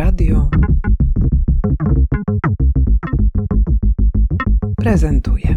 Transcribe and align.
Radio 0.00 0.50
prezentuje. 4.76 5.56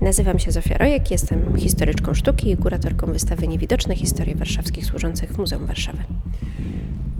Nazywam 0.00 0.38
się 0.38 0.50
Zofia 0.50 0.78
Rojek, 0.78 1.10
jestem 1.10 1.56
historyczką 1.56 2.14
sztuki 2.14 2.50
i 2.50 2.56
kuratorką 2.56 3.06
wystawy 3.06 3.48
Niewidoczne 3.48 3.96
Historie 3.96 4.34
Warszawskich 4.34 4.86
służących 4.86 5.32
w 5.32 5.38
Muzeum 5.38 5.66
Warszawy. 5.66 6.02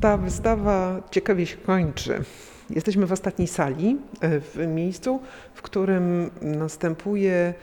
Ta 0.00 0.16
wystawa 0.16 1.02
ciekawie 1.10 1.46
się 1.46 1.56
kończy. 1.56 2.24
Jesteśmy 2.70 3.06
w 3.06 3.12
ostatniej 3.12 3.48
sali, 3.48 3.96
e, 4.20 4.40
w 4.40 4.66
miejscu, 4.66 5.20
w 5.54 5.62
którym 5.62 6.30
następuje 6.42 7.54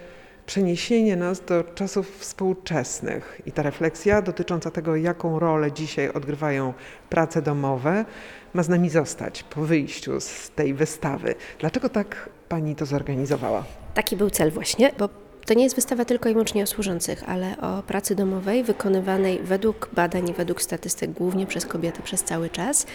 przeniesienie 0.46 1.16
nas 1.16 1.42
do 1.42 1.64
czasów 1.64 2.18
współczesnych 2.20 3.42
i 3.46 3.52
ta 3.52 3.64
refleksja 3.64 4.22
dotycząca 4.22 4.72
tego, 4.72 4.96
jaką 4.96 5.40
rolę 5.40 5.72
dzisiaj 5.72 6.10
odgrywają 6.10 6.74
prace 7.10 7.42
domowe, 7.42 8.06
ma 8.54 8.64
z 8.64 8.70
nami 8.70 8.90
zostać 8.90 9.44
po 9.44 9.62
wyjściu 9.62 10.20
z 10.20 10.50
tej 10.50 10.74
wystawy. 10.74 11.36
Dlaczego 11.60 11.90
tak 11.90 12.30
pani 12.50 12.76
to 12.76 12.86
zorganizowała? 12.86 13.64
Taki 13.94 14.16
był 14.16 14.30
cel 14.30 14.52
właśnie, 14.52 14.92
bo 15.00 15.10
to 15.46 15.54
nie 15.54 15.64
jest 15.64 15.76
wystawa 15.76 16.06
tylko 16.06 16.30
i 16.30 16.34
wyłącznie 16.34 16.64
o 16.64 16.68
służących, 16.68 17.24
ale 17.28 17.58
o 17.62 17.84
pracy 17.84 18.16
domowej 18.16 18.64
wykonywanej 18.64 19.40
według 19.44 19.90
badań 19.94 20.34
według 20.38 20.62
statystyk 20.62 21.12
głównie 21.12 21.46
przez 21.46 21.66
kobiety 21.66 22.02
przez 22.02 22.24
cały 22.24 22.50
czas. 22.50 22.86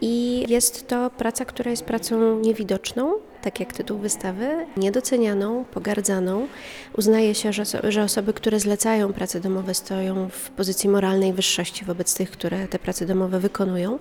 I 0.00 0.44
jest 0.48 0.88
to 0.88 1.10
praca, 1.10 1.44
która 1.44 1.70
jest 1.70 1.84
pracą 1.84 2.40
niewidoczną, 2.40 3.14
tak 3.44 3.60
jak 3.60 3.72
tytuł 3.72 3.98
wystawy, 3.98 4.66
niedocenianą, 4.76 5.64
pogardzaną. 5.64 6.46
Uznaje 6.96 7.34
się, 7.34 7.52
że, 7.52 7.62
że 7.88 8.02
osoby, 8.02 8.32
które 8.32 8.60
zlecają 8.60 9.12
prace 9.12 9.40
domowe, 9.40 9.74
stoją 9.74 10.28
w 10.28 10.50
pozycji 10.50 10.88
moralnej 10.88 11.32
wyższości 11.32 11.84
wobec 11.84 12.14
tych, 12.14 12.30
które 12.30 12.68
te 12.68 12.78
prace 12.78 13.06
domowe 13.06 13.40
wykonują, 13.40 13.98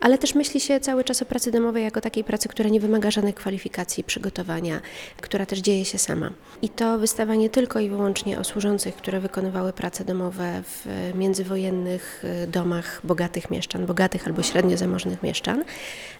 ale 0.00 0.18
też 0.18 0.34
myśli 0.34 0.60
się 0.60 0.80
cały 0.80 1.04
czas 1.04 1.22
o 1.22 1.24
pracy 1.24 1.50
domowej 1.50 1.84
jako 1.84 2.00
takiej 2.00 2.24
pracy, 2.24 2.48
która 2.48 2.68
nie 2.68 2.80
wymaga 2.80 3.10
żadnych 3.10 3.34
kwalifikacji, 3.34 4.04
przygotowania, 4.04 4.80
która 5.20 5.46
też 5.46 5.58
dzieje 5.58 5.84
się 5.84 5.98
sama. 5.98 6.30
I 6.62 6.68
to 6.68 6.98
wystawa 6.98 7.34
nie 7.34 7.50
tylko 7.50 7.80
i 7.80 7.88
wyłącznie 7.88 8.38
o 8.38 8.44
służących, 8.44 8.96
które 8.96 9.20
wykonywały 9.20 9.72
prace 9.72 10.04
domowe 10.04 10.62
w 10.62 10.86
międzywojennych 11.14 12.24
y, 12.44 12.46
domach 12.46 13.00
bogatych 13.04 13.50
mieszczan, 13.50 13.86
bogatych 13.86 14.26
albo 14.26 14.42
średnio 14.42 14.76
zamożnych 14.76 15.22
mieszczan, 15.22 15.64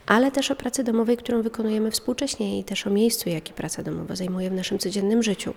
ale 0.06 0.30
też 0.30 0.50
o 0.50 0.56
pracy 0.56 0.84
domowej, 0.84 1.16
którą 1.16 1.42
wykonujemy 1.42 1.90
współcześnie 1.90 2.49
i 2.58 2.64
też 2.64 2.86
o 2.86 2.90
miejscu, 2.90 3.28
jaki 3.28 3.52
praca 3.52 3.82
domowa 3.82 4.16
zajmuje 4.16 4.50
w 4.50 4.52
naszym 4.52 4.78
codziennym 4.78 5.22
życiu. 5.22 5.54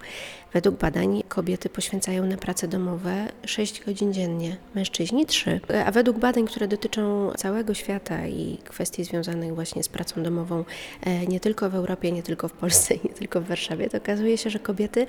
Według 0.54 0.76
badań 0.76 1.24
kobiety 1.28 1.70
poświęcają 1.70 2.26
na 2.26 2.38
prace 2.38 2.68
domowe 2.68 3.28
6 3.46 3.86
godzin 3.86 4.14
dziennie, 4.14 4.58
mężczyźni 4.76 5.26
3. 5.26 5.60
A 5.86 5.92
według 5.92 6.18
badań, 6.18 6.46
które 6.46 6.68
dotyczą 6.68 7.32
całego 7.38 7.74
świata 7.74 8.28
i 8.28 8.58
kwestii 8.64 9.04
związanych 9.04 9.56
właśnie 9.56 9.84
z 9.84 9.90
pracą 9.90 10.24
domową, 10.24 10.66
e, 11.02 11.26
nie 11.28 11.40
tylko 11.40 11.70
w 11.70 11.76
Europie, 11.76 12.12
nie 12.12 12.24
tylko 12.24 12.48
w 12.48 12.54
Polsce, 12.54 12.96
nie 13.04 13.14
tylko 13.14 13.42
w 13.42 13.48
Warszawie, 13.48 13.90
to 13.90 13.98
okazuje 13.98 14.38
się, 14.38 14.50
że 14.50 14.60
kobiety 14.60 15.08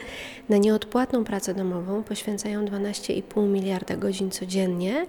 na 0.49 0.57
nieodpłatną 0.57 1.25
pracę 1.25 1.55
domową 1.55 2.03
poświęcają 2.03 2.65
12,5 2.65 3.49
miliarda 3.49 3.97
godzin 3.97 4.31
codziennie, 4.31 5.07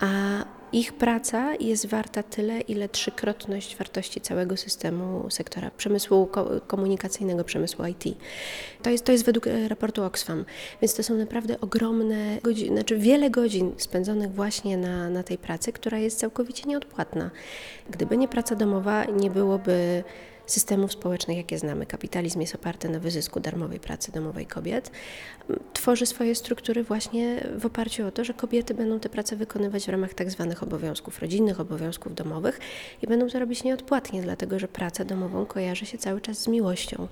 a 0.00 0.44
ich 0.74 0.92
praca 0.92 1.54
jest 1.54 1.86
warta 1.86 2.22
tyle, 2.22 2.60
ile 2.60 2.88
trzykrotność 2.88 3.76
wartości 3.76 4.20
całego 4.20 4.56
systemu 4.56 5.30
sektora 5.30 5.70
przemysłu 5.70 6.28
komunikacyjnego, 6.66 7.44
przemysłu 7.44 7.84
IT. 7.86 8.04
To 8.82 8.90
jest, 8.90 9.04
to 9.04 9.12
jest 9.12 9.24
według 9.24 9.46
e, 9.46 9.68
raportu 9.68 10.02
Oxfam, 10.02 10.44
więc 10.82 10.94
to 10.94 11.02
są 11.02 11.14
naprawdę 11.14 11.60
ogromne 11.60 12.38
godziny, 12.42 12.76
znaczy 12.76 12.98
wiele 12.98 13.30
godzin 13.30 13.72
spędzonych 13.76 14.32
właśnie 14.32 14.76
na, 14.76 15.10
na 15.10 15.22
tej 15.22 15.38
pracy, 15.38 15.72
która 15.72 15.98
jest 15.98 16.18
całkowicie 16.18 16.68
nieodpłatna. 16.68 17.30
Gdyby 17.90 18.16
nie 18.16 18.28
praca 18.28 18.54
domowa, 18.54 19.04
nie 19.04 19.30
byłoby 19.30 20.04
systemów 20.46 20.92
społecznych, 20.92 21.36
jakie 21.36 21.58
znamy. 21.58 21.86
Kapitalizm 21.86 22.40
jest 22.40 22.54
oparty 22.54 22.88
na 22.88 22.98
wyzysku 22.98 23.40
darmowej 23.40 23.80
pracy 23.80 24.12
domowej 24.12 24.46
kobiet. 24.46 24.90
Tworzy 25.72 26.06
swoje 26.06 26.34
struktury 26.34 26.84
właśnie 26.84 27.46
w 27.58 27.66
oparciu 27.66 28.06
o 28.06 28.10
to, 28.10 28.24
że 28.24 28.34
kobiety 28.34 28.74
będą 28.74 29.00
te 29.00 29.08
prace 29.08 29.36
wykonywać 29.36 29.84
w 29.84 29.88
ramach 29.88 30.14
tak 30.14 30.30
zwanych 30.30 30.62
obowiązków 30.62 31.20
rodzinnych, 31.22 31.60
obowiązków 31.60 32.14
domowych 32.14 32.60
i 33.02 33.06
będą 33.06 33.28
to 33.28 33.38
robić 33.38 33.64
nieodpłatnie, 33.64 34.22
dlatego 34.22 34.58
że 34.58 34.68
praca 34.68 35.04
domową 35.04 35.46
kojarzy 35.46 35.86
się 35.86 35.98
cały 35.98 36.20
czas 36.20 36.38
z 36.38 36.48
miłością 36.48 37.08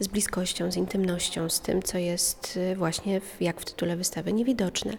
z 0.00 0.08
bliskością, 0.08 0.72
z 0.72 0.76
intymnością, 0.76 1.48
z 1.48 1.60
tym, 1.60 1.82
co 1.82 1.98
jest 1.98 2.58
właśnie, 2.76 3.20
jak 3.40 3.60
w 3.60 3.64
tytule 3.64 3.96
wystawy, 3.96 4.32
niewidoczne. 4.32 4.96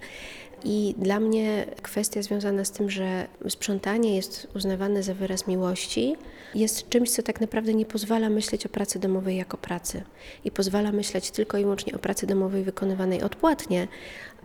I 0.64 0.96
dla 0.98 1.20
mnie 1.20 1.66
kwestia 1.82 2.22
związana 2.22 2.66
z 2.66 2.72
tym, 2.72 2.90
że 2.90 3.28
sprzątanie 3.50 4.16
jest 4.16 4.48
uznawane 4.56 5.04
za 5.04 5.14
wyraz 5.14 5.48
miłości, 5.48 6.16
jest 6.56 6.90
czymś, 6.90 7.12
co 7.12 7.24
tak 7.24 7.42
naprawdę 7.42 7.74
nie 7.74 7.86
pozwala 7.86 8.30
myśleć 8.30 8.66
o 8.66 8.70
pracy 8.70 9.00
domowej 9.00 9.38
jako 9.38 9.58
pracy 9.58 10.04
i 10.46 10.52
pozwala 10.52 10.92
myśleć 10.92 11.32
tylko 11.32 11.58
i 11.58 11.62
wyłącznie 11.62 11.96
o 11.96 12.00
pracy 12.00 12.28
domowej 12.28 12.64
wykonywanej 12.64 13.22
odpłatnie 13.24 13.88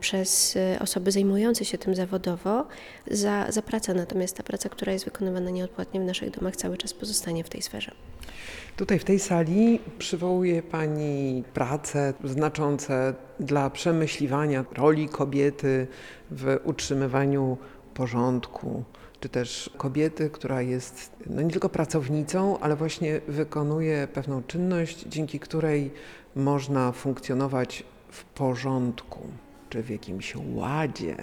przez 0.00 0.56
e, 0.56 0.78
osoby 0.80 1.12
zajmujące 1.12 1.64
się 1.64 1.78
tym 1.78 1.94
zawodowo 1.94 2.66
za, 3.10 3.46
za 3.52 3.62
pracę. 3.62 3.94
Natomiast 3.94 4.36
ta 4.36 4.42
praca, 4.42 4.68
która 4.68 4.92
jest 4.92 5.04
wykonywana 5.04 5.50
nieodpłatnie 5.50 6.00
w 6.00 6.04
naszych 6.04 6.30
domach, 6.30 6.56
cały 6.56 6.76
czas 6.76 6.94
pozostanie 6.94 7.44
w 7.44 7.48
tej 7.48 7.62
sferze. 7.62 7.92
Tutaj 8.76 8.98
w 8.98 9.04
tej 9.04 9.18
sali 9.18 9.80
przywołuje 9.98 10.62
Pani 10.62 11.44
prace 11.54 12.14
znaczące 12.24 13.14
dla 13.40 13.70
przemyśliwania 13.70 14.64
roli 14.72 15.08
kobiety 15.08 15.86
w 16.30 16.58
utrzymywaniu 16.64 17.56
porządku, 17.94 18.84
czy 19.20 19.28
też 19.28 19.70
kobiety, 19.76 20.30
która 20.30 20.62
jest 20.62 21.10
no 21.26 21.42
nie 21.42 21.50
tylko 21.50 21.68
pracownicą, 21.68 22.58
ale 22.58 22.76
właśnie 22.76 23.20
wykonuje 23.28 24.08
pewną 24.12 24.42
czynność, 24.42 25.04
dzięki 25.06 25.40
której 25.40 25.90
można 26.34 26.92
funkcjonować 26.92 27.84
w 28.10 28.24
porządku 28.24 29.20
czy 29.70 29.82
w 29.82 29.90
jakimś 29.90 30.34
ładzie. 30.54 31.16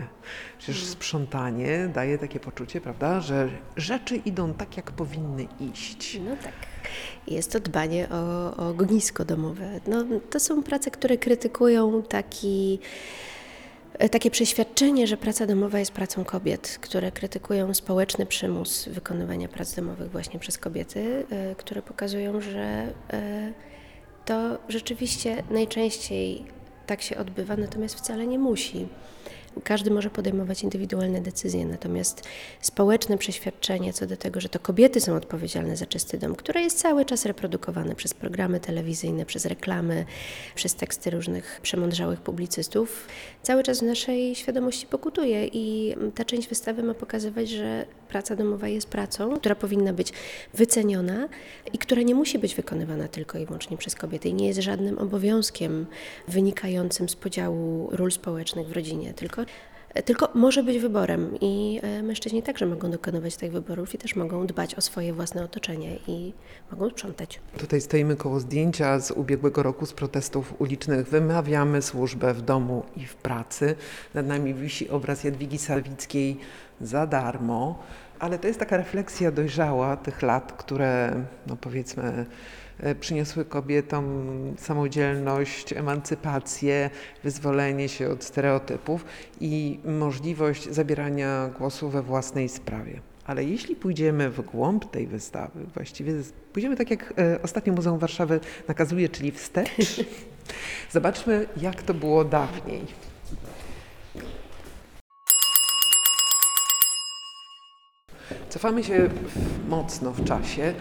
Przecież 0.57 0.81
mm. 0.81 0.91
sprzątanie 0.91 1.89
daje 1.93 2.17
takie 2.17 2.39
poczucie, 2.39 2.81
prawda, 2.81 3.21
że 3.21 3.49
rzeczy 3.77 4.15
idą 4.15 4.53
tak, 4.53 4.77
jak 4.77 4.91
powinny 4.91 5.47
iść. 5.59 6.19
No 6.25 6.35
tak. 6.43 6.53
Jest 7.27 7.51
to 7.51 7.59
dbanie 7.59 8.07
o, 8.09 8.55
o 8.57 8.69
ognisko 8.69 9.25
domowe. 9.25 9.79
No, 9.87 10.05
to 10.29 10.39
są 10.39 10.63
prace, 10.63 10.91
które 10.91 11.17
krytykują 11.17 12.03
taki 12.03 12.79
takie 14.11 14.31
przeświadczenie, 14.31 15.07
że 15.07 15.17
praca 15.17 15.45
domowa 15.45 15.79
jest 15.79 15.91
pracą 15.91 16.23
kobiet, 16.23 16.77
które 16.81 17.11
krytykują 17.11 17.73
społeczny 17.73 18.25
przymus 18.25 18.89
wykonywania 18.89 19.47
prac 19.47 19.75
domowych 19.75 20.11
właśnie 20.11 20.39
przez 20.39 20.57
kobiety, 20.57 21.25
e, 21.29 21.55
które 21.55 21.81
pokazują, 21.81 22.41
że 22.41 22.93
e, 23.13 23.53
to 24.25 24.57
rzeczywiście 24.69 25.43
najczęściej 25.49 26.45
tak 26.93 27.01
się 27.01 27.17
odbywa, 27.17 27.57
natomiast 27.57 27.95
wcale 27.95 28.27
nie 28.27 28.39
musi. 28.39 28.87
Każdy 29.63 29.91
może 29.91 30.09
podejmować 30.09 30.63
indywidualne 30.63 31.21
decyzje, 31.21 31.65
natomiast 31.65 32.23
społeczne 32.61 33.17
przeświadczenie 33.17 33.93
co 33.93 34.07
do 34.07 34.17
tego, 34.17 34.41
że 34.41 34.49
to 34.49 34.59
kobiety 34.59 35.01
są 35.01 35.15
odpowiedzialne 35.15 35.77
za 35.77 35.85
czysty 35.85 36.17
dom, 36.17 36.35
które 36.35 36.61
jest 36.61 36.79
cały 36.79 37.05
czas 37.05 37.25
reprodukowane 37.25 37.95
przez 37.95 38.13
programy 38.13 38.59
telewizyjne, 38.59 39.25
przez 39.25 39.45
reklamy, 39.45 40.05
przez 40.55 40.75
teksty 40.75 41.09
różnych 41.09 41.59
przemądrzałych 41.61 42.21
publicystów, 42.21 43.07
cały 43.41 43.63
czas 43.63 43.79
w 43.79 43.83
naszej 43.83 44.35
świadomości 44.35 44.87
pokutuje 44.87 45.47
i 45.47 45.95
ta 46.15 46.25
część 46.25 46.47
wystawy 46.47 46.83
ma 46.83 46.93
pokazywać, 46.93 47.49
że 47.49 47.85
praca 48.13 48.35
domowa 48.35 48.68
jest 48.68 48.88
pracą, 48.88 49.38
która 49.38 49.56
powinna 49.56 49.94
być 49.94 50.13
wyceniona 50.53 51.29
i 51.74 51.78
która 51.78 52.01
nie 52.01 52.16
musi 52.16 52.40
być 52.40 52.56
wykonywana 52.56 53.07
tylko 53.07 53.38
i 53.39 53.45
wyłącznie 53.45 53.77
przez 53.77 53.95
kobiety 53.95 54.30
i 54.30 54.33
nie 54.33 54.48
jest 54.48 54.60
żadnym 54.60 55.00
obowiązkiem 55.00 55.86
wynikającym 56.27 57.10
z 57.10 57.15
podziału 57.15 57.89
ról 57.92 58.12
społecznych 58.12 58.68
w 58.68 58.71
rodzinie, 58.71 59.13
tylko 59.13 59.45
tylko 60.06 60.30
może 60.33 60.63
być 60.63 60.80
wyborem 60.80 61.38
i 61.42 61.80
e, 61.83 62.04
mężczyźni 62.04 62.44
także 62.44 62.65
mogą 62.65 62.92
dokonywać 62.92 63.36
tych 63.36 63.51
wyborów 63.51 63.95
i 63.95 63.98
też 63.98 64.16
mogą 64.16 64.48
dbać 64.48 64.75
o 64.75 64.81
swoje 64.81 65.13
własne 65.13 65.44
otoczenie 65.44 65.98
i 66.07 66.33
mogą 66.71 66.89
sprzątać. 66.89 67.39
Tutaj 67.57 67.81
stoimy 67.81 68.16
koło 68.16 68.39
zdjęcia 68.39 69.00
z 69.00 69.12
ubiegłego 69.12 69.63
roku 69.63 69.86
z 69.86 69.94
protestów 69.94 70.62
ulicznych. 70.62 71.07
Wymawiamy 71.07 71.81
służbę 71.81 72.33
w 72.33 72.42
domu 72.42 72.83
i 72.95 73.06
w 73.06 73.16
pracy. 73.16 73.75
Nad 74.13 74.27
nami 74.27 74.54
wisi 74.54 74.89
obraz 74.89 75.24
Jadwigi 75.24 75.57
Sawickiej 75.57 76.38
za 76.81 77.07
darmo, 77.07 77.80
ale 78.19 78.39
to 78.39 78.48
jest 78.48 78.60
taka 78.60 78.77
refleksja 78.77 79.31
dojrzała 79.31 79.98
tych 79.98 80.21
lat, 80.21 80.54
które 80.54 81.24
no 81.48 81.56
powiedzmy 81.56 82.25
E, 82.80 82.95
przyniosły 82.95 83.45
kobietom 83.45 84.33
samodzielność, 84.57 85.74
emancypację, 85.74 86.89
wyzwolenie 87.24 87.89
się 87.89 88.10
od 88.10 88.24
stereotypów 88.24 89.06
i 89.42 89.80
możliwość 89.86 90.69
zabierania 90.69 91.50
głosu 91.57 91.89
we 91.89 92.01
własnej 92.01 92.50
sprawie. 92.50 93.01
Ale 93.25 93.44
jeśli 93.44 93.75
pójdziemy 93.75 94.30
w 94.30 94.42
głąb 94.42 94.92
tej 94.92 95.07
wystawy, 95.07 95.59
właściwie 95.74 96.13
pójdziemy 96.54 96.75
tak 96.75 96.92
jak 96.92 97.13
e, 97.18 97.42
ostatnio 97.42 97.74
Muzeum 97.74 98.00
Warszawy 98.00 98.39
nakazuje, 98.68 99.09
czyli 99.09 99.31
wstecz, 99.31 100.06
zobaczmy 100.92 101.45
jak 101.57 101.83
to 101.83 101.94
było 101.94 102.25
dawniej. 102.25 103.12
Cofamy 108.53 108.83
się 108.83 109.09
w, 109.09 109.69
mocno 109.69 110.11
w 110.11 110.23
czasie, 110.23 110.73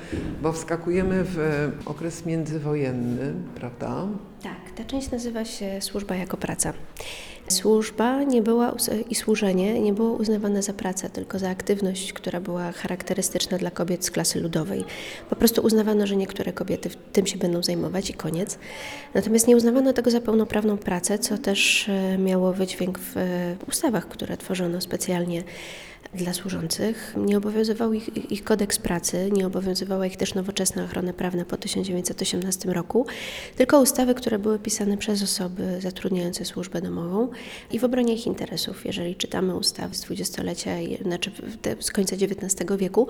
bo 0.42 0.52
wskakujemy 0.52 1.24
w 1.24 1.70
okres 1.86 2.26
międzywojenny, 2.26 3.34
prawda? 3.54 4.06
Tak, 4.42 4.70
ta 4.76 4.84
część 4.84 5.10
nazywa 5.10 5.44
się 5.44 5.80
służba 5.80 6.16
jako 6.16 6.36
praca. 6.36 6.72
Służba 7.48 8.22
nie 8.22 8.42
była 8.42 8.74
i 9.10 9.14
służenie 9.14 9.80
nie 9.80 9.92
było 9.92 10.12
uznawane 10.12 10.62
za 10.62 10.72
pracę, 10.72 11.10
tylko 11.10 11.38
za 11.38 11.50
aktywność, 11.50 12.12
która 12.12 12.40
była 12.40 12.72
charakterystyczna 12.72 13.58
dla 13.58 13.70
kobiet 13.70 14.04
z 14.04 14.10
klasy 14.10 14.40
ludowej. 14.40 14.84
Po 15.30 15.36
prostu 15.36 15.62
uznawano, 15.62 16.06
że 16.06 16.16
niektóre 16.16 16.52
kobiety 16.52 16.90
tym 17.12 17.26
się 17.26 17.38
będą 17.38 17.62
zajmować 17.62 18.10
i 18.10 18.14
koniec. 18.14 18.58
Natomiast 19.14 19.48
nie 19.48 19.56
uznawano 19.56 19.92
tego 19.92 20.10
za 20.10 20.20
pełnoprawną 20.20 20.78
pracę, 20.78 21.18
co 21.18 21.38
też 21.38 21.88
e, 21.88 22.18
miało 22.18 22.52
wydźwięk 22.52 22.98
w 22.98 23.16
e, 23.16 23.56
ustawach, 23.68 24.08
które 24.08 24.36
tworzono 24.36 24.80
specjalnie 24.80 25.42
dla 26.14 26.32
służących. 26.32 27.14
Nie 27.16 27.38
obowiązywał 27.38 27.92
ich, 27.92 28.32
ich 28.32 28.44
kodeks 28.44 28.78
pracy, 28.78 29.30
nie 29.32 29.46
obowiązywała 29.46 30.06
ich 30.06 30.16
też 30.16 30.34
nowoczesna 30.34 30.84
ochrona 30.84 31.12
prawna 31.12 31.44
po 31.44 31.56
1918 31.56 32.72
roku, 32.72 33.06
tylko 33.56 33.80
ustawy, 33.80 34.14
które 34.14 34.38
były 34.38 34.58
pisane 34.58 34.96
przez 34.96 35.22
osoby 35.22 35.80
zatrudniające 35.80 36.44
służbę 36.44 36.80
domową 36.80 37.28
i 37.72 37.78
w 37.78 37.84
obronie 37.84 38.14
ich 38.14 38.26
interesów. 38.26 38.86
Jeżeli 38.86 39.16
czytamy 39.16 39.56
ustawy 39.56 39.94
z 39.94 40.00
dwudziestolecia, 40.00 40.70
znaczy 41.02 41.30
z 41.80 41.90
końca 41.90 42.16
XIX 42.16 42.70
wieku, 42.78 43.06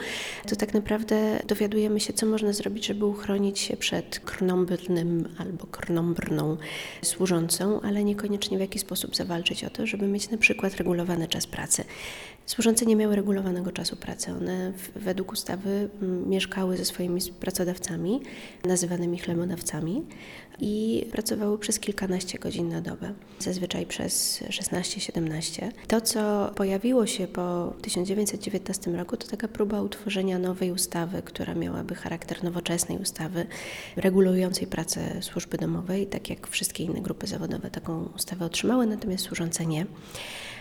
to 0.49 0.57
tak 0.57 0.75
naprawdę 0.75 1.41
dowiadujemy 1.47 2.01
się, 2.01 2.13
co 2.13 2.27
można 2.27 2.53
zrobić, 2.53 2.87
żeby 2.87 3.07
uchronić 3.07 3.59
się 3.59 3.77
przed 3.77 4.19
krnąbrnym 4.19 5.29
albo 5.39 5.67
krnąbrną 5.67 6.57
służącą, 7.03 7.81
ale 7.81 8.05
niekoniecznie 8.05 8.59
w 8.59 8.61
jaki 8.61 8.79
sposób 8.79 9.17
zawalczyć 9.17 9.65
o 9.65 9.71
to, 9.71 9.87
żeby 9.87 10.07
mieć 10.07 10.31
na 10.31 10.39
przykład 10.39 10.77
regulowany 10.77 11.29
czas 11.29 11.47
pracy. 11.47 11.85
Służące 12.47 12.87
nie 12.87 12.97
miały 12.97 13.17
regulowanego 13.17 13.73
czasu 13.73 13.97
pracy. 13.97 14.31
One 14.31 14.73
według 14.97 15.33
ustawy 15.33 15.89
mm, 16.03 16.29
mieszkały 16.29 16.77
ze 16.77 16.85
swoimi 16.85 17.21
pracodawcami, 17.41 18.21
nazywanymi 18.65 19.19
chlebodawcami, 19.19 20.03
i 20.61 21.07
pracowały 21.13 21.59
przez 21.59 21.79
kilkanaście 21.81 22.39
godzin 22.39 22.69
na 22.69 22.81
dobę, 22.81 23.13
zazwyczaj 23.39 23.87
przez 23.87 24.43
16-17. 24.43 25.71
To, 25.89 26.01
co 26.01 26.53
pojawiło 26.55 27.07
się 27.07 27.27
po 27.27 27.75
1919 27.83 28.91
roku, 28.91 29.17
to 29.17 29.29
taka 29.29 29.49
próba 29.49 29.83
utworzenia 29.83 30.39
nowej 30.39 30.71
ustawy, 30.71 31.23
która 31.23 31.55
miałaby 31.55 31.95
charakter 31.95 32.45
nowoczesnej 32.45 32.99
ustawy 32.99 33.47
regulującej 33.97 34.67
pracę 34.67 35.23
służby 35.23 35.59
domowej, 35.59 36.07
tak 36.07 36.31
jak 36.31 36.47
wszystkie 36.47 36.85
inne 36.85 37.01
grupy 37.01 37.27
zawodowe 37.27 37.71
taką 37.71 38.09
ustawę 38.17 38.45
otrzymały, 38.45 38.87
natomiast 38.87 39.25
służące 39.25 39.67
nie. 39.67 39.87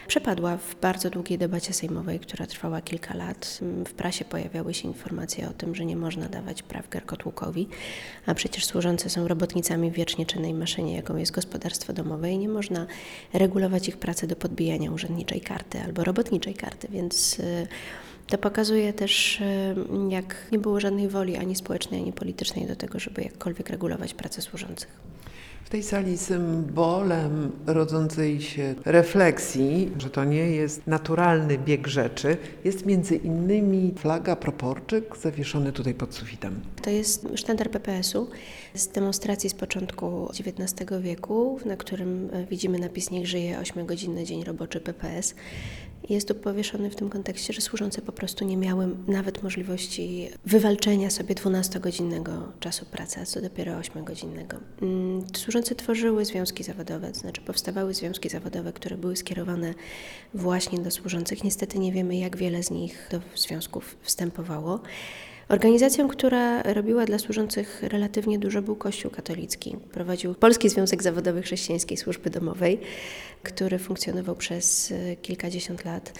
Przepadła 0.07 0.57
w 0.57 0.75
bardzo 0.81 1.09
długiej 1.09 1.37
debacie 1.37 1.73
sejmowej, 1.73 2.19
która 2.19 2.45
trwała 2.45 2.81
kilka 2.81 3.13
lat. 3.13 3.59
W 3.87 3.93
prasie 3.93 4.25
pojawiały 4.25 4.73
się 4.73 4.87
informacje 4.87 5.49
o 5.49 5.53
tym, 5.53 5.75
że 5.75 5.85
nie 5.85 5.95
można 5.95 6.29
dawać 6.29 6.63
praw 6.63 6.89
garkotłukowi, 6.89 7.67
a 8.25 8.33
przecież 8.33 8.65
służące 8.65 9.09
są 9.09 9.27
robotnicami 9.27 9.80
w 9.89 9.93
wiecznie 9.93 10.25
czynnej 10.25 10.53
maszynie, 10.53 10.95
jaką 10.95 11.17
jest 11.17 11.31
gospodarstwo 11.31 11.93
domowe 11.93 12.31
i 12.31 12.37
nie 12.37 12.49
można 12.49 12.87
regulować 13.33 13.87
ich 13.87 13.97
pracy 13.97 14.27
do 14.27 14.35
podbijania 14.35 14.91
urzędniczej 14.91 15.41
karty 15.41 15.81
albo 15.81 16.03
robotniczej 16.03 16.53
karty, 16.53 16.87
więc 16.91 17.39
y, 17.39 17.67
to 18.27 18.37
pokazuje 18.37 18.93
też, 18.93 19.41
y, 19.41 19.75
jak 20.09 20.35
nie 20.51 20.59
było 20.59 20.79
żadnej 20.79 21.07
woli 21.07 21.37
ani 21.37 21.55
społecznej, 21.55 22.01
ani 22.01 22.13
politycznej 22.13 22.67
do 22.67 22.75
tego, 22.75 22.99
żeby 22.99 23.21
jakkolwiek 23.21 23.69
regulować 23.69 24.13
pracę 24.13 24.41
służących. 24.41 25.11
W 25.65 25.69
tej 25.71 25.83
sali 25.83 26.17
symbolem 26.17 27.51
rodzącej 27.67 28.41
się 28.41 28.75
refleksji, 28.85 29.91
że 29.97 30.09
to 30.09 30.23
nie 30.23 30.51
jest 30.51 30.87
naturalny 30.87 31.57
bieg 31.57 31.87
rzeczy, 31.87 32.37
jest 32.63 32.85
między 32.85 33.15
innymi 33.15 33.93
flaga 33.97 34.35
proporczyk 34.35 35.17
zawieszony 35.17 35.71
tutaj 35.71 35.93
pod 35.93 36.15
sufitem. 36.15 36.59
To 36.81 36.89
jest 36.89 37.27
sztandar 37.35 37.69
PPS-u 37.69 38.27
z 38.75 38.87
demonstracji 38.87 39.49
z 39.49 39.53
początku 39.53 40.29
XIX 40.39 40.91
wieku, 41.01 41.59
na 41.65 41.77
którym 41.77 42.29
e, 42.33 42.45
widzimy 42.45 42.79
napis 42.79 43.11
Niech 43.11 43.27
żyje 43.27 43.59
8-godzinny 43.59 44.23
dzień 44.23 44.43
roboczy 44.43 44.79
PPS. 44.79 45.35
Jest 46.09 46.27
tu 46.27 46.35
powieszony 46.35 46.89
w 46.89 46.95
tym 46.95 47.09
kontekście, 47.09 47.53
że 47.53 47.61
służące 47.61 48.01
po 48.01 48.11
prostu 48.11 48.45
nie 48.45 48.57
miały 48.57 48.89
nawet 49.07 49.43
możliwości 49.43 50.29
wywalczenia 50.45 51.09
sobie 51.09 51.35
12-godzinnego 51.35 52.31
czasu 52.59 52.85
pracy, 52.85 53.19
a 53.19 53.25
co 53.25 53.41
dopiero 53.41 53.73
8-godzinnego. 53.73 54.57
Mm, 54.81 55.23
Służące 55.35 55.75
tworzyły 55.75 56.25
związki 56.25 56.63
zawodowe, 56.63 57.11
to 57.11 57.19
znaczy 57.19 57.41
powstawały 57.41 57.93
związki 57.93 58.29
zawodowe, 58.29 58.73
które 58.73 58.97
były 58.97 59.15
skierowane 59.15 59.73
właśnie 60.33 60.79
do 60.79 60.91
służących. 60.91 61.43
Niestety 61.43 61.79
nie 61.79 61.91
wiemy, 61.91 62.17
jak 62.17 62.37
wiele 62.37 62.63
z 62.63 62.71
nich 62.71 63.07
do 63.11 63.19
związków 63.35 63.95
wstępowało. 64.01 64.79
Organizacją, 65.51 66.07
która 66.07 66.63
robiła 66.63 67.05
dla 67.05 67.19
służących 67.19 67.83
relatywnie 67.83 68.39
dużo, 68.39 68.61
był 68.61 68.75
Kościół 68.75 69.11
katolicki. 69.11 69.77
Prowadził 69.91 70.35
Polski 70.35 70.69
Związek 70.69 71.03
Zawodowy 71.03 71.41
Chrześcijańskiej 71.41 71.97
Służby 71.97 72.29
Domowej, 72.29 72.79
który 73.43 73.79
funkcjonował 73.79 74.35
przez 74.35 74.91
e, 74.91 75.15
kilkadziesiąt 75.15 75.85
lat. 75.85 76.13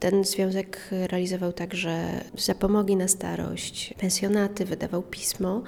Ten 0.00 0.24
związek 0.24 0.88
realizował 0.90 1.52
także 1.52 2.24
zapomogi 2.38 2.96
na 2.96 3.08
starość, 3.08 3.94
pensjonaty, 3.98 4.64
wydawał 4.64 5.02
pismo. 5.02 5.62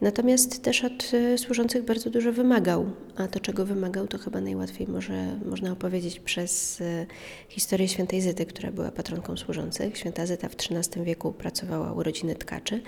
Natomiast 0.00 0.62
też 0.62 0.84
od 0.84 1.12
e, 1.14 1.38
służących 1.38 1.84
bardzo 1.84 2.10
dużo 2.10 2.32
wymagał, 2.32 2.90
a 3.16 3.28
to 3.28 3.40
czego 3.40 3.66
wymagał, 3.66 4.06
to 4.06 4.18
chyba 4.18 4.40
najłatwiej 4.40 4.86
może, 4.86 5.38
można 5.44 5.72
opowiedzieć 5.72 6.20
przez 6.20 6.80
e, 6.80 7.06
historię 7.48 7.88
świętej 7.88 8.20
Zyty, 8.20 8.46
która 8.46 8.72
była 8.72 8.90
patronką 8.90 9.36
służących. 9.36 9.98
Święta 9.98 10.26
Zyta 10.26 10.48
w 10.48 10.54
XIII 10.54 11.04
wieku 11.04 11.32
pracowała 11.32 11.92
u 11.92 12.02
rodziny 12.02 12.34
tkaczy. 12.34 12.82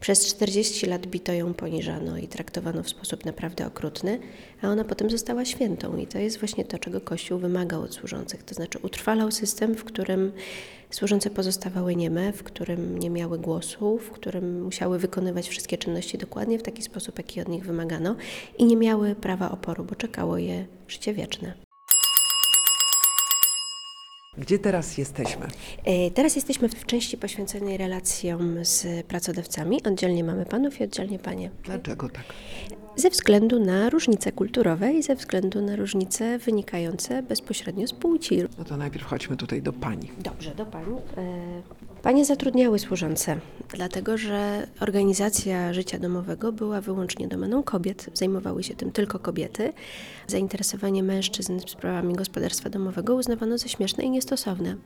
Przez 0.00 0.26
40 0.34 0.86
lat 0.86 1.06
bito 1.06 1.32
ją, 1.32 1.54
poniżano 1.54 2.18
i 2.18 2.28
traktowano 2.28 2.82
w 2.82 2.88
sposób 2.88 3.24
naprawdę 3.24 3.66
okrutny, 3.66 4.18
a 4.62 4.68
ona 4.68 4.84
potem 4.84 5.10
została 5.10 5.44
świętą. 5.44 5.96
I 5.96 6.06
to 6.06 6.18
jest 6.18 6.38
właśnie 6.38 6.64
to, 6.64 6.78
czego 6.78 7.00
Kościół 7.00 7.38
wymagał 7.38 7.82
od 7.82 7.94
służących. 7.94 8.42
To 8.42 8.54
znaczy 8.54 8.78
utrwalał 8.78 9.30
system, 9.30 9.74
w 9.74 9.84
którym 9.84 10.32
służące 10.90 11.30
pozostawały 11.30 11.96
nieme, 11.96 12.32
w 12.32 12.42
którym 12.42 12.98
nie 12.98 13.10
miały 13.10 13.38
głosu, 13.38 13.98
w 13.98 14.10
którym 14.10 14.62
musiały 14.62 14.98
wykonywać 14.98 15.48
wszystkie 15.48 15.78
czynności 15.78 16.18
dokładnie 16.18 16.58
w 16.58 16.62
taki 16.62 16.82
sposób, 16.82 17.18
jaki 17.18 17.40
od 17.40 17.48
nich 17.48 17.64
wymagano 17.66 18.16
i 18.58 18.64
nie 18.64 18.76
miały 18.76 19.14
prawa 19.14 19.50
oporu, 19.50 19.84
bo 19.84 19.94
czekało 19.94 20.38
je 20.38 20.66
życie 20.88 21.14
wieczne. 21.14 21.54
Gdzie 24.38 24.58
teraz 24.58 24.98
jesteśmy? 24.98 25.46
E, 25.84 26.10
Teraz 26.10 26.36
jesteśmy 26.36 26.68
w 26.68 26.86
części 26.86 27.16
poświęconej 27.16 27.76
relacjom 27.76 28.64
z 28.64 29.06
pracodawcami. 29.06 29.82
Oddzielnie 29.84 30.24
mamy 30.24 30.46
panów 30.46 30.80
i 30.80 30.84
oddzielnie 30.84 31.18
panie. 31.18 31.50
Dlaczego 31.64 32.08
tak? 32.08 32.24
Ze 32.96 33.10
względu 33.10 33.60
na 33.60 33.90
różnice 33.90 34.32
kulturowe 34.32 34.92
i 34.92 35.02
ze 35.02 35.14
względu 35.14 35.62
na 35.62 35.76
różnice 35.76 36.38
wynikające 36.38 37.22
bezpośrednio 37.22 37.86
z 37.86 37.92
płci. 37.92 38.42
No 38.58 38.64
to 38.64 38.76
najpierw 38.76 39.04
chodźmy 39.04 39.36
tutaj 39.36 39.62
do 39.62 39.72
pani. 39.72 40.10
Dobrze, 40.18 40.54
do 40.54 40.66
pań. 40.66 40.84
Panie 42.06 42.24
zatrudniały 42.24 42.78
służące, 42.78 43.40
dlatego 43.68 44.18
że 44.18 44.66
organizacja 44.80 45.72
życia 45.72 45.98
domowego 45.98 46.52
była 46.52 46.80
wyłącznie 46.80 47.28
domeną 47.28 47.62
kobiet. 47.62 48.10
Zajmowały 48.14 48.62
się 48.62 48.74
tym 48.74 48.92
tylko 48.92 49.18
kobiety. 49.18 49.72
Zainteresowanie 50.26 51.02
mężczyzn 51.02 51.60
sprawami 51.66 52.14
gospodarstwa 52.14 52.70
domowego 52.70 53.14
uznawano 53.14 53.58
za 53.58 53.68
śmieszne 53.68 54.04
i 54.04 54.10
niestosowne. 54.10 54.76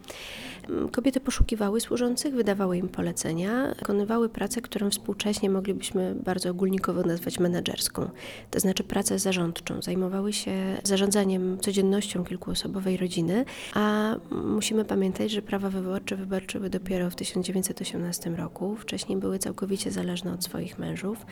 Mm, 0.69 0.89
Kobiety 0.89 1.21
poszukiwały 1.21 1.81
służących, 1.81 2.35
wydawały 2.35 2.79
im 2.79 2.89
polecenia, 2.89 3.75
wykonywały 3.79 4.29
pracę, 4.29 4.61
którą 4.61 4.91
współcześnie 4.91 5.51
moglibyśmy 5.51 6.15
bardzo 6.25 6.51
ogólnikowo 6.51 7.03
nazwać 7.03 7.39
menedżerską, 7.39 8.11
to 8.51 8.61
znaczy 8.61 8.85
pracę 8.85 9.19
zarządczą. 9.19 9.83
Zajmowały 9.83 10.33
się 10.33 10.53
zarządzaniem 10.85 11.59
codziennością 11.59 12.25
kilkuosobowej 12.25 12.97
rodziny, 12.97 13.45
a 13.75 14.15
musimy 14.31 14.85
pamiętać, 14.85 15.31
że 15.31 15.43
prawa 15.43 15.71
wyborcze 15.71 16.17
wyborczyły 16.17 16.71
dopiero 16.71 17.10
w 17.11 17.15
1918 17.15 18.31
roku. 18.31 18.77
Wcześniej 18.77 19.19
były 19.19 19.39
całkowicie 19.39 19.91
zależne 19.91 20.33
od 20.33 20.45
swoich 20.45 20.79
mężów 20.79 21.27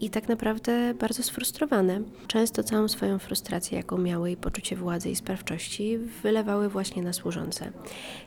i 0.00 0.10
tak 0.10 0.28
naprawdę 0.28 0.94
bardzo 0.94 1.22
sfrustrowane. 1.22 2.00
Często 2.26 2.62
całą 2.62 2.88
swoją 2.88 3.18
frustrację, 3.18 3.76
jaką 3.76 3.98
miały 3.98 4.30
i 4.30 4.36
poczucie 4.36 4.76
władzy 4.76 5.10
i 5.10 5.16
sprawczości, 5.16 5.98
wylewały 5.98 6.68
właśnie 6.68 7.02
na 7.02 7.12
służące. 7.12 7.72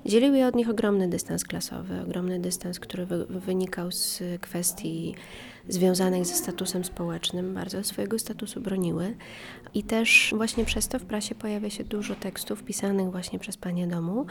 Dzielił 0.06 0.34
je 0.34 0.48
od 0.48 0.56
nich 0.56 0.70
ogromny 0.70 1.08
dystans 1.08 1.44
klasowy, 1.44 2.02
ogromny 2.02 2.40
dystans, 2.40 2.80
który 2.80 3.06
wy, 3.06 3.26
wynikał 3.26 3.92
z 3.92 4.24
kwestii 4.42 5.16
związanych 5.70 6.26
ze 6.26 6.34
statusem 6.34 6.84
społecznym 6.84 7.54
bardzo 7.54 7.84
swojego 7.84 8.20
statusu 8.20 8.62
broniły. 8.62 9.16
I 9.74 9.84
też 9.84 10.34
właśnie 10.38 10.66
przez 10.66 10.88
to 10.88 11.00
w 11.00 11.06
prasie 11.06 11.36
pojawia 11.36 11.70
się 11.70 11.84
dużo 11.84 12.16
tekstów 12.16 12.64
pisanych 12.64 13.12
właśnie 13.12 13.40
przez 13.40 13.58
panie 13.58 13.88
domu, 13.88 14.26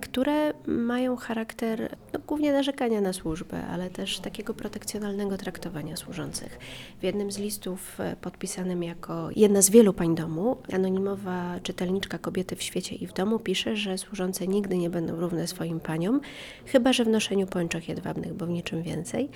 które 0.00 0.52
mają 0.66 1.16
charakter 1.16 1.96
no, 2.12 2.20
głównie 2.26 2.52
narzekania 2.52 3.00
na 3.00 3.12
służbę, 3.12 3.66
ale 3.66 3.90
też 3.90 4.18
takiego 4.18 4.54
protekcjonalnego 4.54 5.38
traktowania 5.38 5.96
służących. 5.96 6.58
W 7.00 7.02
jednym 7.02 7.32
z 7.32 7.38
listów 7.38 8.00
e, 8.00 8.16
podpisanym 8.16 8.82
jako 8.82 9.28
jedna 9.36 9.62
z 9.62 9.70
wielu 9.70 9.92
pań 9.92 10.14
domu, 10.14 10.56
anonimowa 10.72 11.60
czytelniczka 11.62 12.18
kobiety 12.18 12.56
w 12.56 12.62
świecie 12.62 12.96
i 12.96 13.06
w 13.06 13.12
domu 13.12 13.38
pisze, 13.38 13.76
że 13.76 13.98
służące 13.98 14.46
nigdy 14.46 14.76
nie 14.76 14.90
będą 14.90 15.16
równe 15.16 15.46
swoim 15.46 15.80
paniom, 15.80 16.20
chyba 16.66 16.92
że 16.92 17.04
w 17.04 17.08
noszeniu 17.08 17.46
pończoch 17.46 17.88
jedwabnych, 17.88 18.34
bo 18.34 18.46
w 18.46 18.50
niczym 18.50 18.82
więcej. 18.82 19.28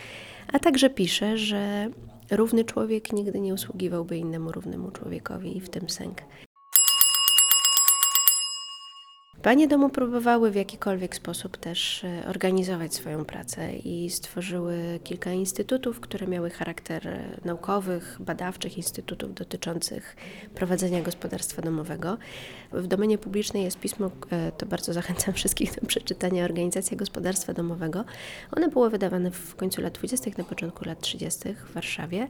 A 0.52 0.58
także 0.58 0.90
pisze, 0.90 1.38
że 1.38 1.90
równy 2.30 2.64
człowiek 2.64 3.12
nigdy 3.12 3.40
nie 3.40 3.54
usługiwałby 3.54 4.18
innemu 4.18 4.52
równemu 4.52 4.90
człowiekowi 4.90 5.56
i 5.56 5.60
w 5.60 5.68
tym 5.68 5.88
sęk. 5.88 6.22
Panie 9.46 9.68
domu 9.68 9.88
próbowały 9.88 10.50
w 10.50 10.54
jakikolwiek 10.54 11.16
sposób 11.16 11.56
też 11.56 12.04
e, 12.04 12.22
organizować 12.28 12.94
swoją 12.94 13.24
pracę 13.24 13.76
i 13.76 14.10
stworzyły 14.10 15.00
kilka 15.04 15.32
instytutów, 15.32 16.00
które 16.00 16.26
miały 16.26 16.50
charakter 16.50 17.08
e, 17.08 17.40
naukowych, 17.44 18.16
badawczych 18.20 18.76
instytutów 18.76 19.34
dotyczących 19.34 20.16
prowadzenia 20.54 21.02
gospodarstwa 21.02 21.62
domowego. 21.62 22.18
W 22.72 22.86
domenie 22.86 23.18
publicznej 23.18 23.64
jest 23.64 23.80
pismo, 23.80 24.10
e, 24.30 24.52
to 24.52 24.66
bardzo 24.66 24.92
zachęcam 24.92 25.34
wszystkich 25.38 25.74
do 25.80 25.86
przeczytania, 25.86 26.44
Organizacja 26.44 26.96
Gospodarstwa 26.96 27.52
Domowego. 27.52 28.04
One 28.56 28.68
było 28.68 28.90
wydawane 28.90 29.30
w 29.30 29.56
końcu 29.56 29.82
lat 29.82 29.92
20., 29.92 30.30
na 30.38 30.44
początku 30.44 30.84
lat 30.84 31.00
30. 31.00 31.54
w 31.54 31.72
Warszawie 31.72 32.28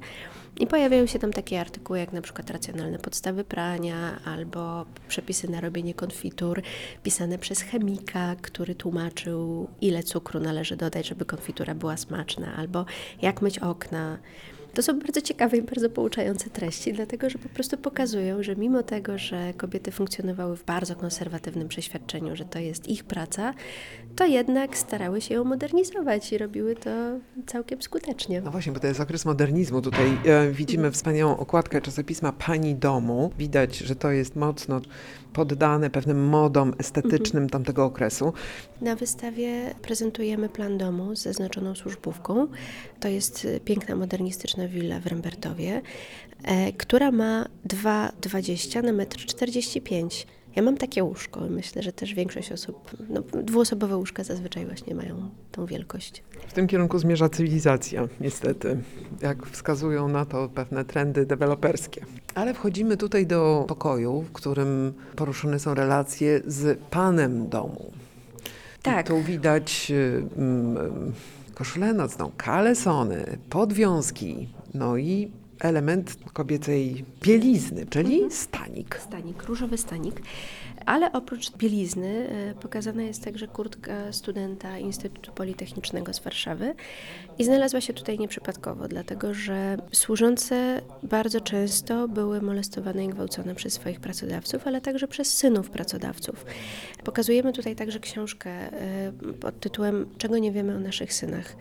i 0.61 0.67
pojawiają 0.67 1.07
się 1.07 1.19
tam 1.19 1.33
takie 1.33 1.61
artykuły 1.61 1.99
jak 1.99 2.13
na 2.13 2.23
przykład 2.23 2.51
racjonalne 2.51 2.99
podstawy 2.99 3.45
prania 3.45 4.21
albo 4.25 4.87
przepisy 5.09 5.51
na 5.51 5.61
robienie 5.61 5.95
konfitur, 5.95 6.63
pisane 7.07 7.39
przez 7.39 7.61
chemika, 7.61 8.37
który 8.43 8.75
tłumaczył, 8.75 9.69
ile 9.81 10.03
cukru 10.03 10.41
należy 10.41 10.77
dodać, 10.77 11.09
żeby 11.09 11.25
konfitura 11.25 11.75
była 11.75 11.97
smaczna, 11.97 12.57
albo 12.57 12.85
jak 13.23 13.43
myć 13.43 13.59
okna. 13.59 14.19
To 14.75 14.83
są 14.83 14.99
bardzo 14.99 15.21
ciekawe 15.21 15.57
i 15.57 15.63
bardzo 15.63 15.91
pouczające 15.91 16.51
treści, 16.51 16.93
dlatego 16.93 17.31
że 17.31 17.39
po 17.39 17.49
prostu 17.49 17.77
pokazują, 17.77 18.43
że 18.43 18.57
mimo 18.57 18.83
tego, 18.83 19.19
że 19.19 19.55
kobiety 19.57 19.93
funkcjonowały 19.93 20.57
w 20.57 20.65
bardzo 20.65 20.97
konserwatywnym 20.97 21.69
przeświadczeniu, 21.69 22.37
że 22.37 22.45
to 22.45 22.59
jest 22.59 22.89
ich 22.89 23.05
praca, 23.05 23.55
to 24.17 24.27
jednak 24.27 24.79
starały 24.79 25.21
się 25.21 25.35
ją 25.35 25.45
modernizować 25.45 26.33
i 26.33 26.39
robiły 26.39 26.75
to 26.75 26.91
całkiem 27.47 27.83
skutecznie. 27.83 28.41
No 28.41 28.51
właśnie, 28.51 28.73
bo 28.73 28.81
to 28.81 28.87
jest 28.87 29.01
okres 29.01 29.25
modernizmu. 29.25 29.83
Tutaj 29.83 30.19
e, 30.25 30.51
widzimy 30.51 30.91
wspaniałą 30.91 31.37
okładkę 31.37 31.81
czasopisma 31.81 32.33
Pani 32.33 32.75
Domu. 32.75 33.31
Widać, 33.39 33.79
że 33.79 33.97
to 33.97 34.11
jest 34.11 34.37
mocno 34.37 34.81
poddane 35.37 35.91
pewnym 35.91 36.29
modom 36.29 36.75
estetycznym 36.79 37.49
tamtego 37.51 37.85
okresu. 37.85 38.33
Na 38.81 38.97
wystawie 38.97 39.75
prezentujemy 39.83 40.49
plan 40.49 40.79
domu 40.79 41.17
z 41.17 41.23
zaznaczoną 41.23 41.75
służbówką. 41.75 42.47
To 43.01 43.09
jest 43.09 43.45
y, 43.45 43.61
piękna, 43.65 43.97
modernistyczna 43.97 44.69
willa 44.69 45.01
w 45.01 45.07
Rembertowie, 45.07 45.83
e, 46.45 46.73
która 46.73 47.11
ma 47.11 47.47
2,20 47.69 48.83
na 48.83 48.93
1,45 48.93 50.03
m. 50.03 50.36
Ja 50.57 50.63
mam 50.63 50.77
takie 50.77 51.05
łóżko. 51.05 51.41
Myślę, 51.51 51.83
że 51.83 51.93
też 51.93 52.15
większość 52.15 52.53
osób, 52.53 52.91
no, 53.09 53.23
dwuosobowe 53.43 53.97
łóżka 53.97 54.25
zazwyczaj 54.25 54.67
właśnie 54.67 54.95
mają 54.95 55.31
tą 55.53 55.67
wielkość. 55.67 56.23
W 56.49 56.53
tym 56.53 56.67
kierunku 56.67 56.99
zmierza 56.99 57.29
cywilizacja, 57.29 58.09
niestety, 58.21 58.79
jak 59.23 59.47
wskazują 59.47 60.09
na 60.09 60.25
to 60.25 60.49
pewne 60.49 60.85
trendy 60.85 61.27
deweloperskie. 61.27 62.05
Ale 62.35 62.55
wchodzimy 62.55 62.97
tutaj 62.97 63.27
do 63.27 63.65
pokoju, 63.69 64.23
w 64.23 64.33
którym 64.33 64.93
poruszone 65.17 65.59
są 65.59 65.75
relacje 65.75 66.41
z 66.47 66.79
panem 66.91 67.49
domu. 67.49 67.93
Tak. 68.83 69.07
I 69.07 69.09
tu 69.09 69.23
widać 69.23 69.93
mm, 70.37 71.13
koszulę 71.55 71.95
nocną, 71.95 72.31
kalesony, 72.37 73.39
podwiązki, 73.51 74.49
no 74.75 74.97
i 74.97 75.31
element 75.61 76.17
kobiecej 76.33 77.05
bielizny, 77.23 77.87
czyli 77.87 78.31
stanik. 78.31 79.01
Stanik, 79.03 79.43
różowy 79.43 79.79
stanik. 79.79 80.23
Ale 80.87 81.13
oprócz 81.13 81.57
bielizny 81.57 82.29
e, 82.29 82.55
pokazana 82.55 83.03
jest 83.03 83.25
także 83.25 83.49
kurtka 83.49 84.13
studenta 84.13 84.79
Instytutu 84.79 85.33
Politechnicznego 85.33 86.13
z 86.13 86.19
Warszawy 86.19 86.75
i 87.39 87.45
znalazła 87.45 87.81
się 87.81 87.93
tutaj 87.93 88.19
nieprzypadkowo, 88.19 88.89
dlatego 88.89 89.35
że 89.35 89.77
służące 89.93 90.81
bardzo 91.03 91.41
często 91.41 92.09
były 92.09 92.43
molestowane 92.43 93.05
i 93.05 93.09
gwałcone 93.09 93.55
przez 93.55 93.73
swoich 93.73 94.01
pracodawców, 94.01 94.67
ale 94.67 94.81
także 94.81 95.09
przez 95.09 95.35
synów 95.35 95.71
pracodawców. 95.71 96.47
Pokazujemy 97.05 97.53
tutaj 97.53 97.77
także 97.77 98.01
książkę 98.01 98.51
e, 98.51 99.13
pod 99.41 99.61
tytułem 99.61 100.07
Czego 100.19 100.39
nie 100.39 100.53
wiemy 100.53 100.77
o 100.77 100.81
naszych 100.81 101.13
synach. 101.13 101.57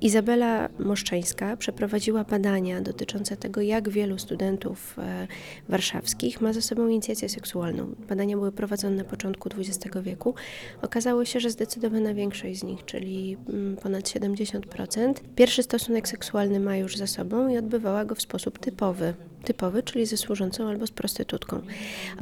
Izabela 0.00 0.68
Moszczeńska 0.78 1.56
przeprowadziła 1.56 2.24
badania 2.24 2.80
dotyczące 2.80 3.36
tego, 3.36 3.60
jak 3.60 3.88
wielu 3.88 4.18
studentów 4.18 4.98
e, 4.98 5.26
warszawskich 5.68 6.40
ma 6.40 6.52
ze 6.52 6.62
sobą 6.62 6.88
inicjację 6.88 7.28
seksualną. 7.28 7.94
Badania 8.08 8.36
były 8.36 8.52
prowadzone 8.52 8.65
na 8.90 9.04
początku 9.04 9.48
XX 9.58 9.96
wieku. 10.02 10.34
Okazało 10.82 11.24
się, 11.24 11.40
że 11.40 11.50
zdecydowana 11.50 12.14
większość 12.14 12.58
z 12.58 12.62
nich, 12.62 12.84
czyli 12.84 13.36
mm, 13.48 13.76
ponad 13.76 14.04
70%, 14.04 15.14
pierwszy 15.36 15.62
stosunek 15.62 16.08
seksualny 16.08 16.60
ma 16.60 16.76
już 16.76 16.96
za 16.96 17.06
sobą 17.06 17.48
i 17.48 17.58
odbywała 17.58 18.04
go 18.04 18.14
w 18.14 18.22
sposób 18.22 18.58
typowy. 18.58 19.14
Typowy, 19.44 19.82
czyli 19.82 20.06
ze 20.06 20.16
służącą 20.16 20.68
albo 20.68 20.86
z 20.86 20.90
prostytutką. 20.90 21.60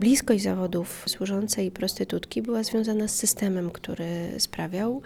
Bliskość 0.00 0.42
zawodów 0.42 1.04
służącej 1.06 1.66
i 1.66 1.70
prostytutki 1.70 2.42
była 2.42 2.62
związana 2.62 3.08
z 3.08 3.14
systemem, 3.14 3.70
który 3.70 4.06
sprawiał, 4.38 5.02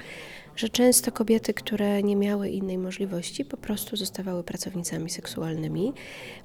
że 0.59 0.68
często 0.68 1.12
kobiety, 1.12 1.54
które 1.54 2.02
nie 2.02 2.16
miały 2.16 2.49
innej 2.49 2.78
możliwości, 2.78 3.45
po 3.45 3.57
prostu 3.57 3.97
zostawały 3.97 4.45
pracownicami 4.45 5.11
seksualnymi. 5.11 5.92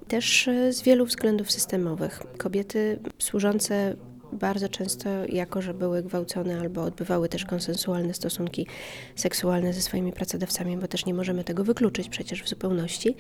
Też 0.08 0.48
e, 0.48 0.74
z 0.74 0.82
wielu 0.82 1.06
względów 1.06 1.52
systemowych. 1.52 2.22
Kobiety 2.38 3.00
służące 3.20 3.96
bardzo 4.34 4.70
często, 4.70 5.10
jako 5.30 5.62
że 5.62 5.74
były 5.74 6.04
gwałcone 6.04 6.60
albo 6.60 6.84
odbywały 6.84 7.30
też 7.30 7.46
konsensualne 7.46 8.14
stosunki 8.14 8.68
seksualne 9.16 9.74
ze 9.74 9.82
swoimi 9.82 10.14
pracodawcami, 10.14 10.78
bo 10.78 10.88
też 10.88 11.06
nie 11.06 11.14
możemy 11.14 11.44
tego 11.44 11.64
wykluczyć 11.64 12.10
przecież 12.10 12.44
w 12.44 12.50
zupełności, 12.50 13.16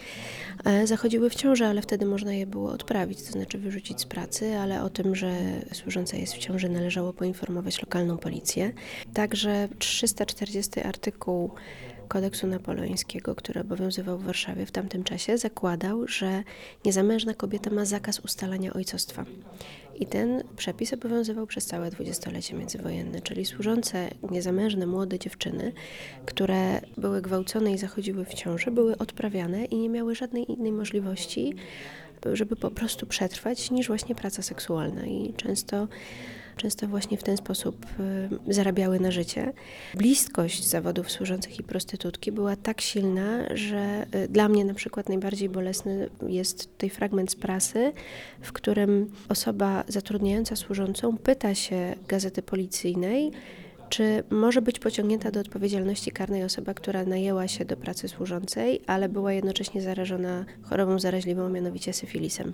e, 0.65 0.87
zachodziły 0.87 1.29
w 1.29 1.35
ciąży, 1.35 1.65
ale 1.65 1.81
wtedy 1.81 2.05
można 2.05 2.33
je 2.33 2.47
było 2.47 2.71
odprawić, 2.71 3.23
to 3.23 3.31
znaczy 3.31 3.57
wyrzucić 3.57 4.01
z 4.01 4.05
pracy, 4.05 4.57
ale 4.57 4.83
o 4.83 4.89
tym, 4.89 5.15
że 5.15 5.31
służąca 5.73 6.17
jest 6.17 6.33
w 6.33 6.37
ciąży, 6.37 6.69
należało 6.69 7.13
poinformować 7.13 7.81
lokalną 7.81 8.17
policję. 8.17 8.71
Także 9.13 9.67
340 9.79 10.81
artykuł 10.81 11.51
kodeksu 12.07 12.47
napoleońskiego, 12.47 13.35
który 13.35 13.61
obowiązywał 13.61 14.17
w 14.17 14.23
Warszawie 14.23 14.65
w 14.65 14.71
tamtym 14.71 15.03
czasie, 15.03 15.37
zakładał, 15.37 16.07
że 16.07 16.43
niezamężna 16.85 17.33
kobieta 17.33 17.69
ma 17.69 17.85
zakaz 17.85 18.19
ustalania 18.19 18.73
ojcostwa. 18.73 19.25
I 19.99 20.05
ten 20.05 20.43
przepis 20.57 20.93
obowiązywał 20.93 21.47
przez 21.47 21.65
całe 21.65 21.91
dwudziestolecie 21.91 22.55
międzywojenne, 22.55 23.21
czyli 23.21 23.45
służące 23.45 24.09
niezamężne 24.31 24.85
młode 24.85 25.19
dziewczyny, 25.19 25.71
które 26.25 26.81
były 26.97 27.21
gwałcone 27.21 27.71
i 27.71 27.77
zachodziły 27.77 28.25
w 28.25 28.33
ciąży, 28.33 28.71
były 28.71 28.97
odprawiane 28.97 29.65
i 29.65 29.77
nie 29.77 29.89
miały 29.89 30.15
żadnej 30.15 30.51
innej 30.51 30.71
możliwości, 30.71 31.55
żeby 32.33 32.55
po 32.55 32.71
prostu 32.71 33.05
przetrwać, 33.05 33.71
niż 33.71 33.87
właśnie 33.87 34.15
praca 34.15 34.41
seksualna. 34.41 35.05
I 35.05 35.33
często 35.33 35.87
często 36.57 36.87
właśnie 36.87 37.17
w 37.17 37.23
ten 37.23 37.37
sposób 37.37 37.85
y, 38.49 38.53
zarabiały 38.53 38.99
na 38.99 39.11
życie. 39.11 39.53
Bliskość 39.95 40.65
zawodów 40.65 41.11
służących 41.11 41.59
i 41.59 41.63
prostytutki 41.63 42.31
była 42.31 42.55
tak 42.55 42.81
silna, 42.81 43.55
że 43.55 44.05
y, 44.15 44.27
dla 44.27 44.49
mnie 44.49 44.65
na 44.65 44.73
przykład 44.73 45.09
najbardziej 45.09 45.49
bolesny 45.49 46.09
jest 46.27 46.71
tutaj 46.73 46.89
fragment 46.89 47.31
z 47.31 47.35
prasy, 47.35 47.93
w 48.41 48.51
którym 48.51 49.11
osoba 49.29 49.83
zatrudniająca 49.87 50.55
służącą 50.55 51.17
pyta 51.17 51.55
się 51.55 51.95
gazety 52.07 52.41
policyjnej, 52.41 53.31
czy 53.89 54.23
może 54.29 54.61
być 54.61 54.79
pociągnięta 54.79 55.31
do 55.31 55.39
odpowiedzialności 55.39 56.11
karnej 56.11 56.43
osoba, 56.43 56.73
która 56.73 57.03
najęła 57.03 57.47
się 57.47 57.65
do 57.65 57.77
pracy 57.77 58.07
służącej, 58.07 58.81
ale 58.87 59.09
była 59.09 59.33
jednocześnie 59.33 59.81
zarażona 59.81 60.45
chorobą 60.61 60.99
zaraźliwą, 60.99 61.49
mianowicie 61.49 61.93
syfilisem? 61.93 62.53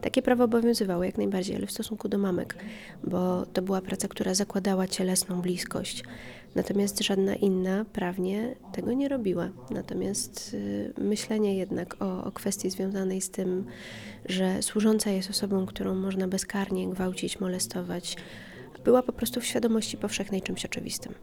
Takie 0.00 0.22
prawo 0.22 0.44
obowiązywało 0.44 1.04
jak 1.04 1.18
najbardziej, 1.18 1.56
ale 1.56 1.66
w 1.66 1.72
stosunku 1.72 2.08
do 2.08 2.18
mamek, 2.18 2.56
bo 3.04 3.46
to 3.46 3.62
była 3.62 3.80
praca, 3.80 4.08
która 4.08 4.34
zakładała 4.34 4.86
cielesną 4.86 5.40
bliskość. 5.40 6.04
Natomiast 6.54 7.00
żadna 7.00 7.34
inna 7.34 7.84
prawnie 7.92 8.54
tego 8.72 8.92
nie 8.92 9.08
robiła. 9.08 9.48
Natomiast 9.70 10.54
y, 10.54 10.92
myślenie 10.98 11.56
jednak 11.56 12.02
o, 12.02 12.24
o 12.24 12.32
kwestii 12.32 12.70
związanej 12.70 13.20
z 13.20 13.30
tym, 13.30 13.64
że 14.28 14.62
służąca 14.62 15.10
jest 15.10 15.30
osobą, 15.30 15.66
którą 15.66 15.94
można 15.94 16.28
bezkarnie 16.28 16.88
gwałcić, 16.88 17.40
molestować, 17.40 18.16
była 18.84 19.02
po 19.02 19.12
prostu 19.12 19.40
w 19.40 19.46
świadomości 19.46 19.96
powszechnej 19.96 20.42
czymś 20.42 20.64
oczywistym. 20.64 21.14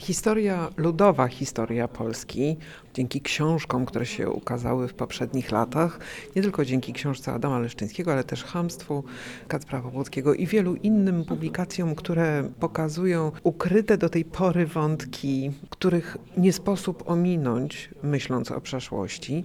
Historia, 0.00 0.70
ludowa 0.76 1.28
historia 1.28 1.88
Polski, 1.88 2.56
dzięki 2.94 3.20
książkom, 3.20 3.86
które 3.86 4.06
się 4.06 4.30
ukazały 4.30 4.88
w 4.88 4.94
poprzednich 4.94 5.52
latach, 5.52 5.98
nie 6.36 6.42
tylko 6.42 6.64
dzięki 6.64 6.92
książce 6.92 7.32
Adama 7.32 7.58
Leszczyńskiego, 7.58 8.12
ale 8.12 8.24
też 8.24 8.44
Hamstwu 8.44 9.04
Kacpra 9.48 9.80
Popłockiego 9.80 10.34
i 10.34 10.46
wielu 10.46 10.74
innym 10.74 11.24
publikacjom, 11.24 11.94
które 11.94 12.50
pokazują 12.60 13.32
ukryte 13.42 13.98
do 13.98 14.08
tej 14.08 14.24
pory 14.24 14.66
wątki, 14.66 15.50
których 15.70 16.16
nie 16.36 16.52
sposób 16.52 17.02
ominąć, 17.06 17.90
myśląc 18.02 18.50
o 18.50 18.60
przeszłości. 18.60 19.44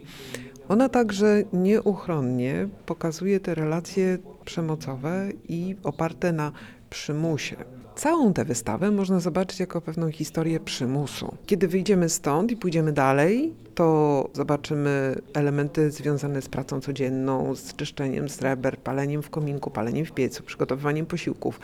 Ona 0.70 0.90
także 0.90 1.44
nieuchronnie 1.54 2.68
pokazuje 2.86 3.40
te 3.40 3.56
relacje 3.56 4.18
przemocowe 4.50 5.30
i 5.50 5.76
oparte 5.84 6.32
na 6.32 6.52
przymusie. 6.90 7.56
Całą 7.96 8.34
tę 8.34 8.46
wystawę 8.46 8.92
można 8.92 9.20
zobaczyć 9.20 9.60
jako 9.60 9.82
pewną 9.82 10.12
historię 10.12 10.60
przymusu. 10.60 11.36
Kiedy 11.46 11.68
wyjdziemy 11.68 12.10
stąd 12.10 12.52
i 12.52 12.58
pójdziemy 12.58 12.92
dalej, 12.94 13.54
to 13.76 14.30
zobaczymy 14.34 15.16
elementy 15.34 15.92
związane 15.92 16.42
z 16.42 16.50
pracą 16.50 16.82
codzienną, 16.82 17.56
z 17.56 17.76
czyszczeniem 17.76 18.30
sreber, 18.30 18.78
paleniem 18.78 19.22
w 19.22 19.30
kominku, 19.30 19.72
paleniem 19.72 20.06
w 20.06 20.12
piecu, 20.12 20.44
przygotowywaniem 20.44 21.06
posiłków, 21.06 21.60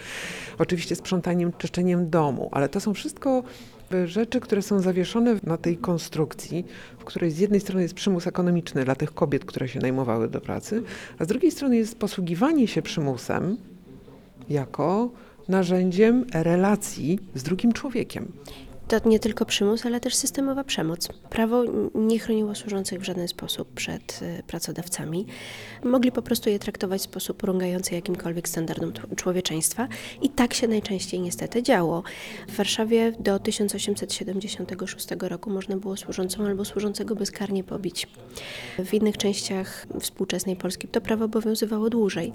oczywiście 0.59 0.95
sprzątaniem, 0.95 1.51
czyszczeniem 1.57 2.09
domu, 2.09 2.49
ale 2.51 2.69
to 2.69 2.79
są 2.79 2.93
wszystko 2.93 3.43
rzeczy, 4.05 4.39
które 4.39 4.61
są 4.61 4.79
zawieszone 4.79 5.35
na 5.43 5.57
tej 5.57 5.77
konstrukcji, 5.77 6.65
w 6.99 7.03
której 7.03 7.31
z 7.31 7.39
jednej 7.39 7.59
strony 7.59 7.81
jest 7.81 7.93
przymus 7.93 8.27
ekonomiczny 8.27 8.85
dla 8.85 8.95
tych 8.95 9.13
kobiet, 9.13 9.45
które 9.45 9.67
się 9.67 9.79
najmowały 9.79 10.27
do 10.27 10.41
pracy, 10.41 10.83
a 11.19 11.25
z 11.25 11.27
drugiej 11.27 11.51
strony 11.51 11.77
jest 11.77 11.99
posługiwanie 11.99 12.67
się 12.67 12.81
przymusem 12.81 13.57
jako 14.49 15.11
narzędziem 15.47 16.25
relacji 16.33 17.19
z 17.35 17.43
drugim 17.43 17.73
człowiekiem. 17.73 18.31
To 18.87 19.09
nie 19.09 19.19
tylko 19.19 19.45
przymus, 19.45 19.85
ale 19.85 19.99
też 19.99 20.15
systemowa 20.15 20.63
przemoc. 20.63 21.07
Prawo 21.29 21.63
nie 21.95 22.19
chroniło 22.19 22.55
służących 22.55 22.99
w 22.99 23.03
żaden 23.03 23.27
sposób 23.27 23.73
przed 23.73 24.21
y, 24.21 24.43
pracodawcami. 24.47 25.25
Mogli 25.83 26.11
po 26.11 26.21
prostu 26.21 26.49
je 26.49 26.59
traktować 26.59 27.01
w 27.01 27.03
sposób 27.03 27.43
urągający 27.43 27.95
jakimkolwiek 27.95 28.49
standardom 28.49 28.93
człowieczeństwa 29.15 29.87
i 30.21 30.29
tak 30.29 30.53
się 30.53 30.67
najczęściej 30.67 31.19
niestety 31.19 31.63
działo. 31.63 32.03
W 32.47 32.55
Warszawie 32.55 33.11
do 33.19 33.39
1876 33.39 35.07
roku 35.21 35.49
można 35.49 35.77
było 35.77 35.97
służącą 35.97 36.45
albo 36.45 36.65
służącego 36.65 37.15
bezkarnie 37.15 37.63
pobić. 37.63 38.07
W 38.85 38.93
innych 38.93 39.17
częściach 39.17 39.87
współczesnej 39.99 40.55
Polski 40.55 40.87
to 40.87 41.01
prawo 41.01 41.25
obowiązywało 41.25 41.89
dłużej. 41.89 42.31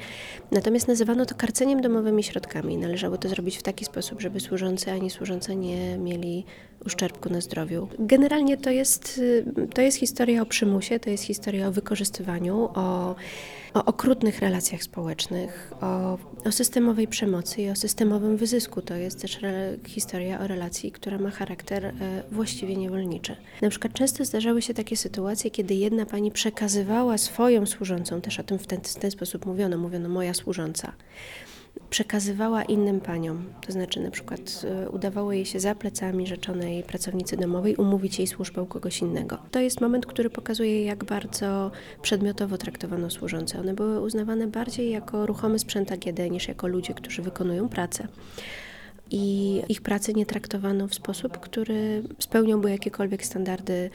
Natomiast 0.51 0.89
nazywano 0.89 1.27
to 1.27 1.35
karceniem 1.35 1.81
domowymi 1.81 2.23
środkami. 2.23 2.77
Należało 2.77 3.19
to 3.19 3.29
zrobić 3.29 3.59
w 3.59 3.63
taki 3.63 3.85
sposób, 3.85 4.21
żeby 4.21 4.41
służący 4.41 4.91
ani 4.93 5.11
służące 5.11 5.57
nie 5.57 5.99
mieli 5.99 6.40
uszczerbku 6.87 7.31
na 7.31 7.41
zdrowiu. 7.41 7.89
Generalnie 7.99 8.57
to 8.57 8.71
jest, 8.71 9.19
y, 9.19 9.45
to 9.75 9.83
jest 9.83 9.99
historia 9.99 10.43
o 10.43 10.47
przymusie, 10.47 11.01
to 11.01 11.11
jest 11.11 11.25
historia 11.25 11.69
o 11.69 11.73
wykorzystywaniu, 11.73 12.69
o, 12.75 13.15
o 13.75 13.85
okrutnych 13.85 14.39
relacjach 14.39 14.83
społecznych, 14.83 15.73
o, 15.81 16.19
o 16.45 16.53
systemowej 16.53 17.09
przemocy 17.09 17.63
i 17.63 17.71
o 17.71 17.77
systemowym 17.77 18.37
wyzysku. 18.37 18.83
To 18.83 18.95
jest 18.95 19.21
też 19.21 19.43
re, 19.43 19.77
historia 19.87 20.41
o 20.41 20.47
relacji, 20.47 20.93
która 20.93 21.19
ma 21.19 21.31
charakter 21.31 21.85
e, 21.87 21.93
właściwie 22.33 22.77
niewolniczy. 22.77 23.37
Na 23.63 23.71
przykład 23.71 23.93
często 23.93 24.25
zdarzały 24.25 24.63
się 24.63 24.75
takie 24.75 24.97
sytuacje, 24.97 25.51
kiedy 25.51 25.75
jedna 25.75 26.07
pani 26.07 26.31
przekazywała 26.31 27.19
swoją 27.19 27.67
służącą, 27.67 28.21
też 28.21 28.41
o 28.41 28.43
tym 28.43 28.59
w 28.59 28.67
ten, 28.67 28.81
w 28.81 28.95
ten 28.95 29.11
sposób 29.11 29.47
mówiono, 29.47 29.79
mówiono 29.79 30.09
moja 30.09 30.35
służąca 30.35 30.93
przekazywała 31.91 32.63
innym 32.63 33.01
paniom. 33.01 33.45
To 33.67 33.73
znaczy, 33.73 34.01
na 34.01 34.11
przykład 34.11 34.65
y, 34.85 34.91
udawało 34.91 35.33
jej 35.33 35.47
się 35.47 35.61
za 35.61 35.75
plecami 35.75 36.27
rzeczonej 36.27 36.83
pracownicy 36.83 37.37
domowej 37.37 37.77
umówić 37.77 38.19
jej 38.19 38.27
służbę 38.27 38.63
u 38.63 38.67
kogoś 38.67 39.01
innego. 39.01 39.39
To 39.51 39.61
jest 39.61 39.81
moment, 39.81 40.07
który 40.07 40.31
pokazuje, 40.31 40.85
jak 40.85 41.05
bardzo 41.05 41.71
przedmiotowo 42.03 42.59
traktowano 42.59 43.11
służące. 43.11 43.61
One 43.61 43.75
były 43.75 44.01
uznawane 44.01 44.47
bardziej 44.47 44.91
jako 44.91 45.27
ruchomy 45.27 45.59
sprzęt 45.59 45.93
AGD 45.93 46.19
niż 46.31 46.49
jako 46.49 46.69
ludzie, 46.69 46.95
którzy 46.95 47.23
wykonują 47.23 47.69
pracę 47.69 48.09
i 49.11 49.63
ich 49.69 49.81
pracy 49.81 50.15
nie 50.15 50.27
traktowano 50.27 50.89
w 50.89 50.95
sposób, 50.95 51.39
który 51.39 52.03
spełniałby 52.19 52.71
jakiekolwiek 52.71 53.25
standardy 53.25 53.91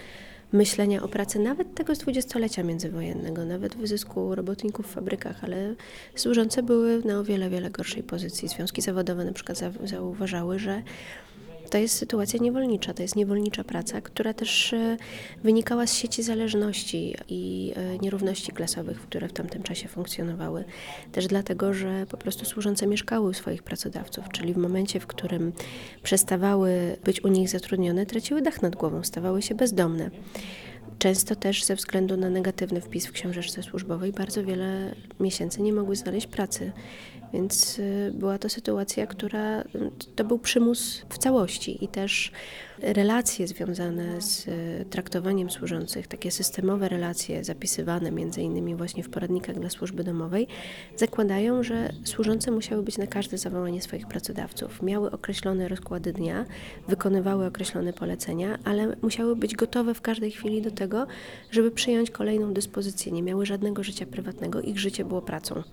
myślenia 0.55 1.03
o 1.03 1.07
pracy 1.07 1.39
nawet 1.39 1.75
tego 1.75 1.95
z 1.95 1.97
dwudziestolecia 1.97 2.63
międzywojennego, 2.63 3.45
nawet 3.45 3.75
wyzysku 3.75 4.35
robotników 4.35 4.87
w 4.87 4.93
fabrykach, 4.93 5.43
ale 5.43 5.75
służące 6.15 6.63
były 6.63 7.01
na 7.05 7.19
o 7.19 7.23
wiele, 7.23 7.49
wiele 7.49 7.69
gorszej 7.69 8.03
pozycji. 8.03 8.47
Związki 8.47 8.81
zawodowe 8.81 9.25
na 9.25 9.33
przykład 9.33 9.59
zauważały, 9.83 10.59
że 10.59 10.83
to 11.75 11.79
jest 11.79 11.97
sytuacja 11.97 12.39
niewolnicza, 12.39 12.93
to 12.93 13.01
jest 13.01 13.15
niewolnicza 13.15 13.63
praca, 13.63 14.01
która 14.01 14.33
też 14.33 14.73
e, 14.73 14.97
wynikała 15.43 15.87
z 15.87 15.93
sieci 15.93 16.23
zależności 16.23 17.15
i 17.29 17.73
e, 17.75 17.97
nierówności 17.97 18.51
klasowych, 18.51 19.01
które 19.01 19.27
w 19.27 19.33
tamtym 19.33 19.63
czasie 19.63 19.87
funkcjonowały. 19.87 20.65
Też 21.11 21.27
dlatego, 21.27 21.73
że 21.73 22.05
po 22.05 22.17
prostu 22.17 22.45
służące 22.45 22.87
mieszkały 22.87 23.29
u 23.29 23.33
swoich 23.33 23.63
pracodawców, 23.63 24.29
czyli 24.29 24.53
w 24.53 24.57
momencie, 24.57 24.99
w 24.99 25.07
którym 25.07 25.51
przestawały 26.03 26.97
być 27.03 27.23
u 27.23 27.27
nich 27.27 27.49
zatrudnione, 27.49 28.05
traciły 28.05 28.41
dach 28.41 28.61
nad 28.61 28.75
głową, 28.75 29.03
stawały 29.03 29.41
się 29.41 29.55
bezdomne. 29.55 30.09
Często 30.99 31.35
też 31.35 31.63
ze 31.63 31.75
względu 31.75 32.17
na 32.17 32.29
negatywny 32.29 32.81
wpis 32.81 33.05
w 33.07 33.11
książeczce 33.11 33.63
służbowej 33.63 34.11
bardzo 34.11 34.43
wiele 34.43 34.95
miesięcy 35.19 35.61
nie 35.61 35.73
mogły 35.73 35.95
znaleźć 35.95 36.27
pracy. 36.27 36.71
Więc 37.35 37.79
y, 37.79 38.11
była 38.13 38.37
to 38.37 38.49
sytuacja, 38.49 39.07
która 39.07 39.63
to 40.15 40.23
był 40.23 40.39
przymus 40.39 41.01
w 41.09 41.17
całości 41.17 41.83
i 41.83 41.87
też 41.87 42.31
relacje 42.81 43.47
związane 43.47 44.21
z 44.21 44.47
y, 44.47 44.85
traktowaniem 44.89 45.49
służących, 45.49 46.07
takie 46.07 46.31
systemowe 46.31 46.89
relacje 46.89 47.43
zapisywane 47.43 48.11
między 48.11 48.41
innymi 48.41 48.75
właśnie 48.75 49.03
w 49.03 49.09
poradnikach 49.09 49.59
dla 49.59 49.69
służby 49.69 50.03
domowej, 50.03 50.47
zakładają, 50.95 51.63
że 51.63 51.93
służące 52.03 52.51
musiały 52.51 52.83
być 52.83 52.97
na 52.97 53.07
każde 53.07 53.37
zawołanie 53.37 53.81
swoich 53.81 54.07
pracodawców. 54.07 54.81
Miały 54.81 55.11
określone 55.11 55.67
rozkłady 55.67 56.13
dnia, 56.13 56.45
wykonywały 56.87 57.45
określone 57.45 57.93
polecenia, 57.93 58.59
ale 58.63 58.95
musiały 59.01 59.35
być 59.35 59.55
gotowe 59.55 59.93
w 59.93 60.01
każdej 60.01 60.31
chwili 60.31 60.61
do 60.61 60.71
tego, 60.71 61.07
żeby 61.51 61.71
przyjąć 61.71 62.11
kolejną 62.11 62.53
dyspozycję. 62.53 63.11
Nie 63.11 63.23
miały 63.23 63.45
żadnego 63.45 63.83
życia 63.83 64.05
prywatnego, 64.05 64.61
ich 64.61 64.79
życie 64.79 65.05
było 65.05 65.21
pracą. 65.21 65.63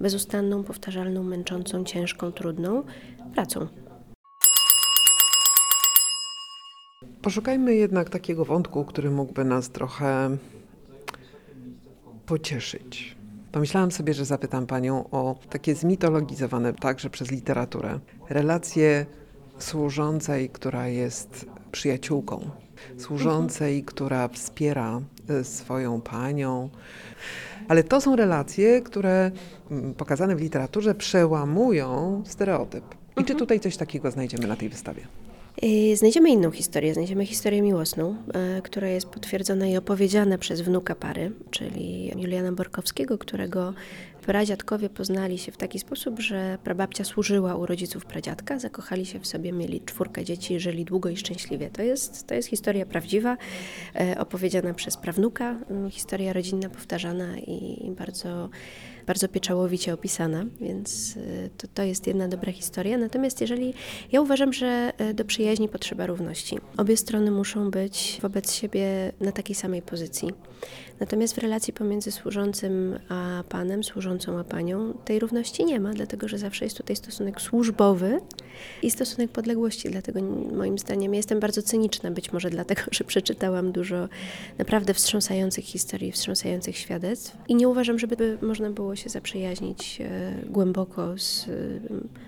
Bezustanną, 0.00 0.64
powtarzalną, 0.64 1.22
męczącą, 1.22 1.84
ciężką, 1.84 2.32
trudną 2.32 2.82
pracą. 3.34 3.85
Poszukajmy 7.26 7.74
jednak 7.74 8.10
takiego 8.10 8.44
wątku, 8.44 8.84
który 8.84 9.10
mógłby 9.10 9.44
nas 9.44 9.70
trochę 9.70 10.36
pocieszyć. 12.26 13.16
Pomyślałam 13.52 13.90
sobie, 13.90 14.14
że 14.14 14.24
zapytam 14.24 14.66
Panią 14.66 15.10
o 15.10 15.38
takie 15.50 15.74
zmitologizowane 15.74 16.72
także 16.72 17.10
przez 17.10 17.30
literaturę 17.30 17.98
relacje 18.28 19.06
służącej, 19.58 20.50
która 20.50 20.88
jest 20.88 21.46
przyjaciółką, 21.72 22.50
służącej, 22.98 23.84
która 23.84 24.28
wspiera 24.28 25.00
e, 25.28 25.44
swoją 25.44 26.00
panią. 26.00 26.70
Ale 27.68 27.84
to 27.84 28.00
są 28.00 28.16
relacje, 28.16 28.82
które 28.82 29.30
mm, 29.70 29.94
pokazane 29.94 30.36
w 30.36 30.40
literaturze 30.40 30.94
przełamują 30.94 32.22
stereotyp. 32.26 32.84
I 33.16 33.24
czy 33.24 33.34
tutaj 33.34 33.60
coś 33.60 33.76
takiego 33.76 34.10
znajdziemy 34.10 34.46
na 34.46 34.56
tej 34.56 34.68
wystawie? 34.68 35.06
Y, 35.64 35.96
znajdziemy 35.96 36.30
inną 36.30 36.50
historię, 36.50 36.94
znajdziemy 36.94 37.26
historię 37.26 37.62
miłosną, 37.62 38.16
y, 38.58 38.62
która 38.62 38.88
jest 38.88 39.06
potwierdzona 39.06 39.66
i 39.66 39.76
opowiedziana 39.76 40.38
przez 40.38 40.60
wnuka 40.60 40.94
pary, 40.94 41.32
czyli 41.50 42.12
Juliana 42.16 42.52
Borkowskiego, 42.52 43.18
którego 43.18 43.74
pradziadkowie 44.26 44.88
poznali 44.90 45.38
się 45.38 45.52
w 45.52 45.56
taki 45.56 45.78
sposób, 45.78 46.20
że 46.20 46.58
prababcia 46.64 47.04
służyła 47.04 47.54
u 47.54 47.66
rodziców 47.66 48.04
pradziadka, 48.04 48.58
zakochali 48.58 49.06
się 49.06 49.20
w 49.20 49.26
sobie, 49.26 49.52
mieli 49.52 49.80
czwórkę 49.80 50.24
dzieci, 50.24 50.60
żyli 50.60 50.84
długo 50.84 51.08
i 51.08 51.16
szczęśliwie. 51.16 51.70
To 51.70 51.82
jest, 51.82 52.26
to 52.26 52.34
jest 52.34 52.48
historia 52.48 52.86
prawdziwa, 52.86 53.36
y, 54.00 54.18
opowiedziana 54.18 54.74
przez 54.74 54.96
prawnuka, 54.96 55.56
historia 55.90 56.32
rodzinna 56.32 56.68
powtarzana 56.68 57.38
i 57.38 57.90
bardzo 57.98 58.48
bardzo 59.06 59.28
pieczołowicie 59.28 59.94
opisana, 59.94 60.46
więc 60.60 61.16
y, 61.16 61.50
to, 61.58 61.66
to 61.74 61.82
jest 61.82 62.06
jedna 62.06 62.28
dobra 62.28 62.52
historia. 62.52 62.98
Natomiast 62.98 63.40
jeżeli 63.40 63.74
ja 64.12 64.20
uważam, 64.20 64.52
że 64.52 64.92
y, 65.10 65.14
do 65.14 65.24
przyjaźni 65.24 65.68
potrzeba 65.68 66.06
równości. 66.06 66.58
Obie 66.76 66.96
strony 66.96 67.30
muszą 67.30 67.70
być 67.70 68.18
wobec 68.22 68.52
siebie 68.52 69.12
na 69.20 69.32
takiej 69.32 69.54
samej 69.54 69.82
pozycji. 69.82 70.28
Natomiast 71.00 71.34
w 71.34 71.38
relacji 71.38 71.72
pomiędzy 71.72 72.12
służącym 72.12 72.98
a 73.08 73.44
panem, 73.48 73.84
służącą 73.84 74.38
a 74.38 74.44
panią, 74.44 74.94
tej 75.04 75.18
równości 75.18 75.64
nie 75.64 75.80
ma, 75.80 75.92
dlatego 75.92 76.28
że 76.28 76.38
zawsze 76.38 76.64
jest 76.64 76.76
tutaj 76.76 76.96
stosunek 76.96 77.40
służbowy 77.40 78.20
i 78.82 78.90
stosunek 78.90 79.30
podległości. 79.30 79.90
Dlatego 79.90 80.22
moim 80.52 80.78
zdaniem 80.78 81.14
jestem 81.14 81.40
bardzo 81.40 81.62
cyniczna, 81.62 82.10
być 82.10 82.32
może 82.32 82.50
dlatego, 82.50 82.82
że 82.90 83.04
przeczytałam 83.04 83.72
dużo 83.72 84.08
naprawdę 84.58 84.94
wstrząsających 84.94 85.64
historii, 85.64 86.12
wstrząsających 86.12 86.76
świadectw 86.76 87.36
i 87.48 87.54
nie 87.54 87.68
uważam, 87.68 87.98
żeby 87.98 88.38
można 88.42 88.70
było 88.70 88.96
się 88.96 89.08
zaprzyjaźnić 89.10 90.00
e, 90.00 90.32
głęboko 90.46 91.18
z 91.18 91.48
e, 91.48 91.52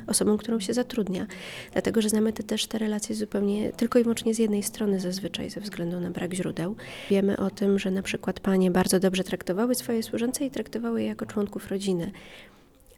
osobą, 0.07 0.39
którą 0.39 0.61
się 0.61 0.75
zatrudnia. 0.75 1.27
Dlatego, 1.73 2.03
że 2.03 2.09
znamy 2.09 2.33
te, 2.33 2.43
też 2.43 2.67
te 2.67 2.79
relacje 2.79 3.15
zupełnie 3.15 3.73
tylko 3.73 3.99
i 3.99 4.03
wyłącznie 4.03 4.35
z 4.35 4.39
jednej 4.39 4.63
strony 4.63 5.01
zazwyczaj 5.01 5.51
ze 5.51 5.61
względu 5.61 6.01
na 6.01 6.11
brak 6.11 6.35
źródeł. 6.35 6.77
Wiemy 7.11 7.37
o 7.37 7.51
tym, 7.51 7.79
że 7.79 7.91
na 7.91 8.03
przykład 8.03 8.41
bardzo 8.71 9.01
dobrze 9.01 9.25
traktowały 9.25 9.75
swoje 9.75 10.03
służące 10.03 10.47
i 10.47 10.51
traktowały 10.51 11.03
je 11.03 11.09
jako 11.09 11.27
członków 11.27 11.71
rodziny. 11.71 12.13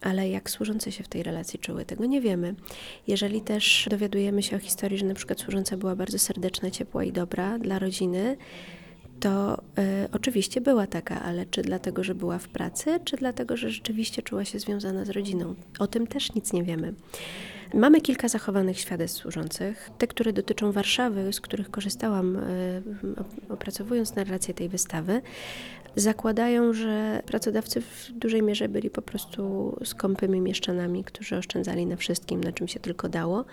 Ale 0.00 0.28
jak 0.28 0.50
służące 0.50 0.92
się 0.92 1.04
w 1.04 1.08
tej 1.08 1.22
relacji 1.22 1.58
czuły, 1.58 1.84
tego 1.84 2.06
nie 2.06 2.20
wiemy. 2.20 2.54
Jeżeli 3.06 3.40
też 3.40 3.88
dowiadujemy 3.90 4.42
się 4.42 4.56
o 4.56 4.58
historii, 4.58 4.98
że 4.98 5.06
na 5.06 5.14
przykład 5.14 5.40
służąca 5.40 5.76
była 5.76 5.96
bardzo 5.96 6.18
serdeczna, 6.18 6.70
ciepła 6.70 7.04
i 7.04 7.12
dobra 7.12 7.58
dla 7.58 7.78
rodziny, 7.78 8.36
to 9.20 9.58
y, 9.58 9.62
oczywiście 10.12 10.60
była 10.60 10.86
taka, 10.86 11.22
ale 11.22 11.46
czy 11.46 11.62
dlatego, 11.62 12.04
że 12.04 12.14
była 12.14 12.38
w 12.38 12.48
pracy, 12.48 13.00
czy 13.04 13.16
dlatego, 13.16 13.56
że 13.56 13.70
rzeczywiście 13.70 14.22
czuła 14.22 14.44
się 14.44 14.58
związana 14.58 15.04
z 15.04 15.10
rodziną? 15.10 15.54
O 15.78 15.86
tym 15.86 16.06
też 16.06 16.34
nic 16.34 16.52
nie 16.52 16.64
wiemy. 16.64 16.94
Mamy 17.74 18.00
kilka 18.00 18.28
zachowanych 18.28 18.78
świadectw 18.78 19.20
służących. 19.20 19.90
Te, 19.98 20.06
które 20.06 20.32
dotyczą 20.32 20.72
Warszawy, 20.72 21.32
z 21.32 21.40
których 21.40 21.70
korzystałam 21.70 22.36
y, 22.36 22.82
opracowując 23.48 24.14
narrację 24.14 24.54
tej 24.54 24.68
wystawy, 24.68 25.22
zakładają, 25.96 26.72
że 26.72 27.22
pracodawcy 27.26 27.80
w 27.80 28.10
dużej 28.12 28.42
mierze 28.42 28.68
byli 28.68 28.90
po 28.90 29.02
prostu 29.02 29.76
skąpymi 29.84 30.40
mieszczanami, 30.40 31.04
którzy 31.04 31.36
oszczędzali 31.36 31.86
na 31.86 31.96
wszystkim, 31.96 32.44
na 32.44 32.52
czym 32.52 32.68
się 32.68 32.80
tylko 32.80 33.08
dało 33.08 33.44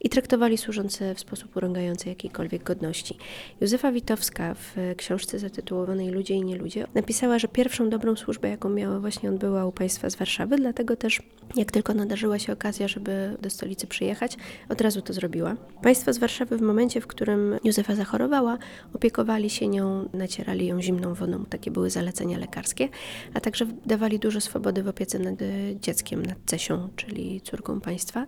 i 0.00 0.08
traktowali 0.08 0.58
służące 0.58 1.14
w 1.14 1.20
sposób 1.20 1.56
urągający 1.56 2.08
jakiejkolwiek 2.08 2.62
godności. 2.62 3.18
Józefa 3.60 3.92
Witowska 3.92 4.54
w 4.54 4.76
książce 4.96 5.38
zatytułowanej 5.38 6.10
Ludzie 6.10 6.34
i 6.34 6.44
nieludzie 6.44 6.86
napisała, 6.94 7.38
że 7.38 7.48
pierwszą 7.48 7.90
dobrą 7.90 8.16
służbę, 8.16 8.48
jaką 8.48 8.68
miała 8.68 9.00
właśnie 9.00 9.30
odbyła 9.30 9.66
u 9.66 9.72
państwa 9.72 10.10
z 10.10 10.16
Warszawy, 10.16 10.56
dlatego 10.56 10.96
też 10.96 11.22
jak 11.56 11.70
tylko 11.72 11.94
nadarzyła 11.94 12.38
się 12.38 12.52
okazja, 12.52 12.88
żeby 12.88 13.36
do 13.42 13.50
stolicy 13.50 13.86
przyjechać, 13.86 14.36
od 14.68 14.80
razu 14.80 15.02
to 15.02 15.12
zrobiła. 15.12 15.56
Państwo 15.82 16.12
z 16.12 16.18
Warszawy 16.18 16.56
w 16.56 16.62
momencie, 16.62 17.00
w 17.00 17.06
którym 17.06 17.58
Józefa 17.64 17.94
zachorowała, 17.94 18.58
opiekowali 18.94 19.50
się 19.50 19.68
nią, 19.68 20.08
nacierali 20.12 20.66
ją 20.66 20.82
zimną 20.82 21.14
wodą, 21.14 21.44
takie 21.44 21.70
były 21.70 21.90
zalecenia 21.92 22.38
lekarskie, 22.38 22.88
a 23.34 23.40
także 23.40 23.66
dawali 23.86 24.18
dużo 24.18 24.40
swobody 24.40 24.82
w 24.82 24.88
opiece 24.88 25.18
nad 25.18 25.42
e, 25.42 25.46
dzieckiem, 25.80 26.26
nad 26.26 26.38
Cesią, 26.46 26.88
czyli 26.96 27.40
córką 27.40 27.80
państwa. 27.80 28.26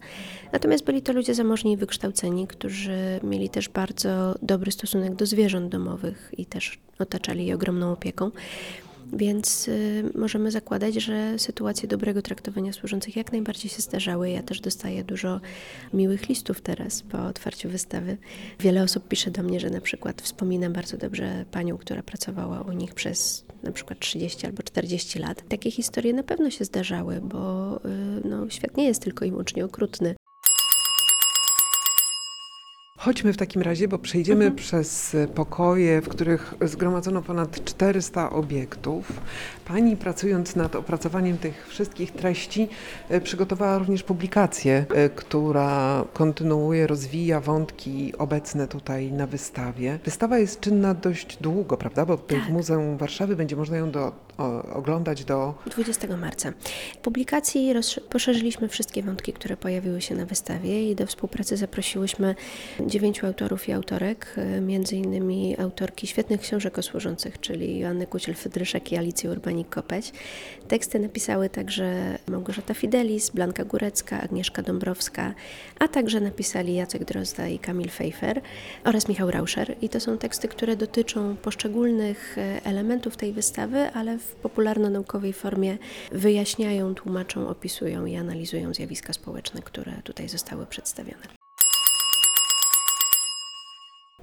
Natomiast 0.53 0.85
byli 0.85 1.03
to 1.03 1.13
ludzie 1.13 1.35
zamożni 1.35 1.73
i 1.73 1.77
wykształceni, 1.77 2.47
którzy 2.47 3.21
mieli 3.23 3.49
też 3.49 3.69
bardzo 3.69 4.35
dobry 4.43 4.73
stosunek 4.73 5.15
do 5.15 5.27
zwierząt 5.27 5.69
domowych 5.69 6.31
i 6.39 6.47
też 6.47 6.79
otaczali 6.99 7.47
je 7.47 7.55
ogromną 7.55 7.93
opieką. 7.93 8.31
Więc 9.17 9.69
y, 9.69 10.05
możemy 10.15 10.51
zakładać, 10.51 10.95
że 10.95 11.39
sytuacje 11.39 11.89
dobrego 11.89 12.23
traktowania 12.23 12.73
służących 12.73 13.17
jak 13.17 13.33
najbardziej 13.33 13.71
się 13.71 13.83
zdarzały. 13.83 14.31
Ja 14.31 14.43
też 14.43 14.61
dostaję 14.61 15.05
dużo 15.05 15.41
miłych 15.95 16.29
listów 16.29 16.61
teraz 16.61 17.03
po 17.03 17.27
otwarciu 17.27 17.69
wystawy. 17.69 18.17
Wiele 18.61 18.83
osób 18.83 19.09
pisze 19.09 19.31
do 19.31 19.43
mnie, 19.43 19.61
że 19.61 19.71
na 19.71 19.81
przykład 19.81 20.23
wspominam 20.23 20.73
bardzo 20.73 20.97
dobrze 20.97 21.45
panią, 21.51 21.79
która 21.79 22.03
pracowała 22.03 22.61
u 22.61 22.73
nich 22.73 22.95
przez 22.95 23.45
na 23.63 23.73
przykład 23.73 23.99
30 23.99 24.47
albo 24.47 24.63
40 24.63 25.19
lat. 25.19 25.49
Takie 25.49 25.71
historie 25.71 26.13
na 26.13 26.23
pewno 26.23 26.51
się 26.51 26.65
zdarzały, 26.65 27.21
bo 27.21 27.77
y, 27.77 28.29
no, 28.29 28.51
świat 28.51 28.77
nie 28.77 28.85
jest 28.85 29.03
tylko 29.03 29.25
i 29.25 29.31
wyłącznie 29.31 29.65
okrutny. 29.65 30.15
Chodźmy 33.05 33.33
w 33.33 33.37
takim 33.37 33.63
razie, 33.63 33.89
bo 33.89 33.99
przejdziemy 33.99 34.51
przez 34.53 35.17
pokoje, 35.35 36.01
w 36.01 36.09
których 36.09 36.55
zgromadzono 36.61 37.23
ponad 37.23 37.65
400 37.65 38.31
obiektów. 38.31 39.13
Pani 39.65 39.97
pracując 39.97 40.57
nad 40.57 40.77
opracowaniem 40.77 41.39
tych 41.39 41.67
wszystkich 41.69 42.13
treści 42.13 42.69
e, 43.09 43.21
przygotowała 43.21 43.79
również 43.79 44.03
publikację, 44.03 44.87
e, 44.95 45.09
która 45.09 46.05
kontynuuje, 46.13 46.87
rozwija 46.87 47.41
wątki 47.41 48.13
obecne 48.19 48.69
tutaj 48.69 49.13
na 49.13 49.27
wystawie. 49.27 49.99
Wystawa 50.05 50.39
jest 50.39 50.61
czynna 50.61 50.95
dość 50.95 51.37
długo, 51.37 51.77
prawda? 51.77 52.07
Bo 52.07 52.17
tutaj 52.17 52.39
w 52.39 52.43
Tak. 52.43 52.53
Muzeum 52.53 52.97
Warszawy 52.97 53.37
będzie 53.37 53.57
można 53.57 53.77
ją 53.77 53.91
do, 53.91 54.13
o, 54.39 54.63
oglądać 54.63 55.25
do 55.25 55.55
20 55.67 56.17
marca. 56.17 56.53
W 56.95 56.99
publikacji 56.99 57.75
poszerzyliśmy 58.11 58.69
wszystkie 58.69 59.03
wątki, 59.03 59.33
które 59.33 59.57
pojawiły 59.57 60.01
się 60.01 60.15
na 60.15 60.27
wystawie 60.27 60.91
i 60.91 60.95
do 60.95 61.07
współpracy 61.07 61.57
zaprosiłyśmy 61.57 62.35
dziewięciu 62.95 63.27
autorów 63.27 63.69
i 63.69 63.73
autorek, 63.73 64.35
e, 64.37 64.61
między 64.61 64.97
innymi 64.97 65.61
autorki 65.61 66.07
świetnych 66.07 66.41
książek 66.41 66.79
o 66.79 66.83
służących, 66.83 67.41
czyli 67.41 67.79
Joanny 67.79 68.07
Kuciel-Fydryszek 68.07 68.93
i 68.93 68.97
Alicję 68.97 69.31
Urbanik-Kopeć. 69.31 70.13
Teksty 70.69 70.99
napisały 70.99 71.49
także 71.49 72.19
Małgorzata 72.29 72.75
Fidelis, 72.75 73.31
Blanka 73.31 73.65
Górecka, 73.65 74.21
Agnieszka 74.21 74.63
Dąbrowska, 74.63 75.35
a 75.79 75.89
także 75.89 76.21
napisali 76.21 76.75
Jacek 76.75 77.05
Drozda 77.05 77.49
i 77.49 77.59
Kamil 77.59 77.91
Fejfer 77.91 78.41
oraz 78.85 79.09
Michał 79.09 79.31
Rauscher. 79.31 79.77
I 79.83 79.89
to 79.89 80.01
są 80.01 80.19
teksty, 80.19 80.49
które 80.49 80.77
dotyczą 80.77 81.37
poszczególnych 81.37 82.39
e, 82.39 82.61
elementów 82.65 83.17
tej 83.17 83.33
wystawy, 83.33 83.91
ale 83.95 84.19
w 84.19 84.35
popularno-naukowej 84.35 85.33
formie 85.33 85.79
wyjaśniają, 86.13 86.95
tłumaczą, 86.95 87.49
opisują 87.49 88.07
i 88.07 88.17
analizują 88.17 88.75
zjawiska 88.75 89.13
społeczne, 89.13 89.63
które 89.63 89.93
tutaj 90.05 90.29
zostały 90.29 90.67
przedstawione. 90.67 91.44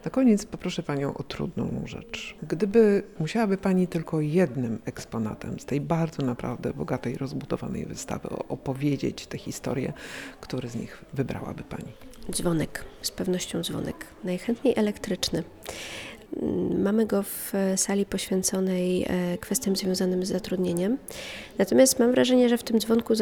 Na 0.05 0.11
koniec 0.11 0.45
poproszę 0.45 0.83
Panią 0.83 1.13
o 1.13 1.23
trudną 1.23 1.83
rzecz. 1.85 2.35
Gdyby 2.47 3.03
musiałaby 3.19 3.57
Pani 3.57 3.87
tylko 3.87 4.21
jednym 4.21 4.79
eksponatem 4.85 5.59
z 5.59 5.65
tej 5.65 5.81
bardzo 5.81 6.25
naprawdę 6.25 6.73
bogatej, 6.73 7.17
rozbudowanej 7.17 7.85
wystawy 7.85 8.29
opowiedzieć 8.29 9.27
tę 9.27 9.37
historię, 9.37 9.93
który 10.41 10.69
z 10.69 10.75
nich 10.75 11.05
wybrałaby 11.13 11.63
Pani? 11.63 11.91
Dzwonek, 12.31 12.85
z 13.01 13.11
pewnością 13.11 13.63
dzwonek, 13.63 14.05
najchętniej 14.23 14.73
elektryczny. 14.77 15.43
Mm, 16.37 16.81
Mamy 16.81 17.05
go 17.05 17.23
w 17.23 17.55
e, 17.55 17.77
sali 17.77 18.05
poświęconej 18.05 19.05
e, 19.09 19.37
kwestiom 19.37 19.75
związanym 19.75 20.25
z 20.25 20.29
zatrudnieniem. 20.29 20.97
Natomiast 21.57 21.99
mam 21.99 22.11
wrażenie, 22.11 22.49
że 22.49 22.57
w 22.57 22.63
tym 22.63 22.79
dzwonku 22.79 23.13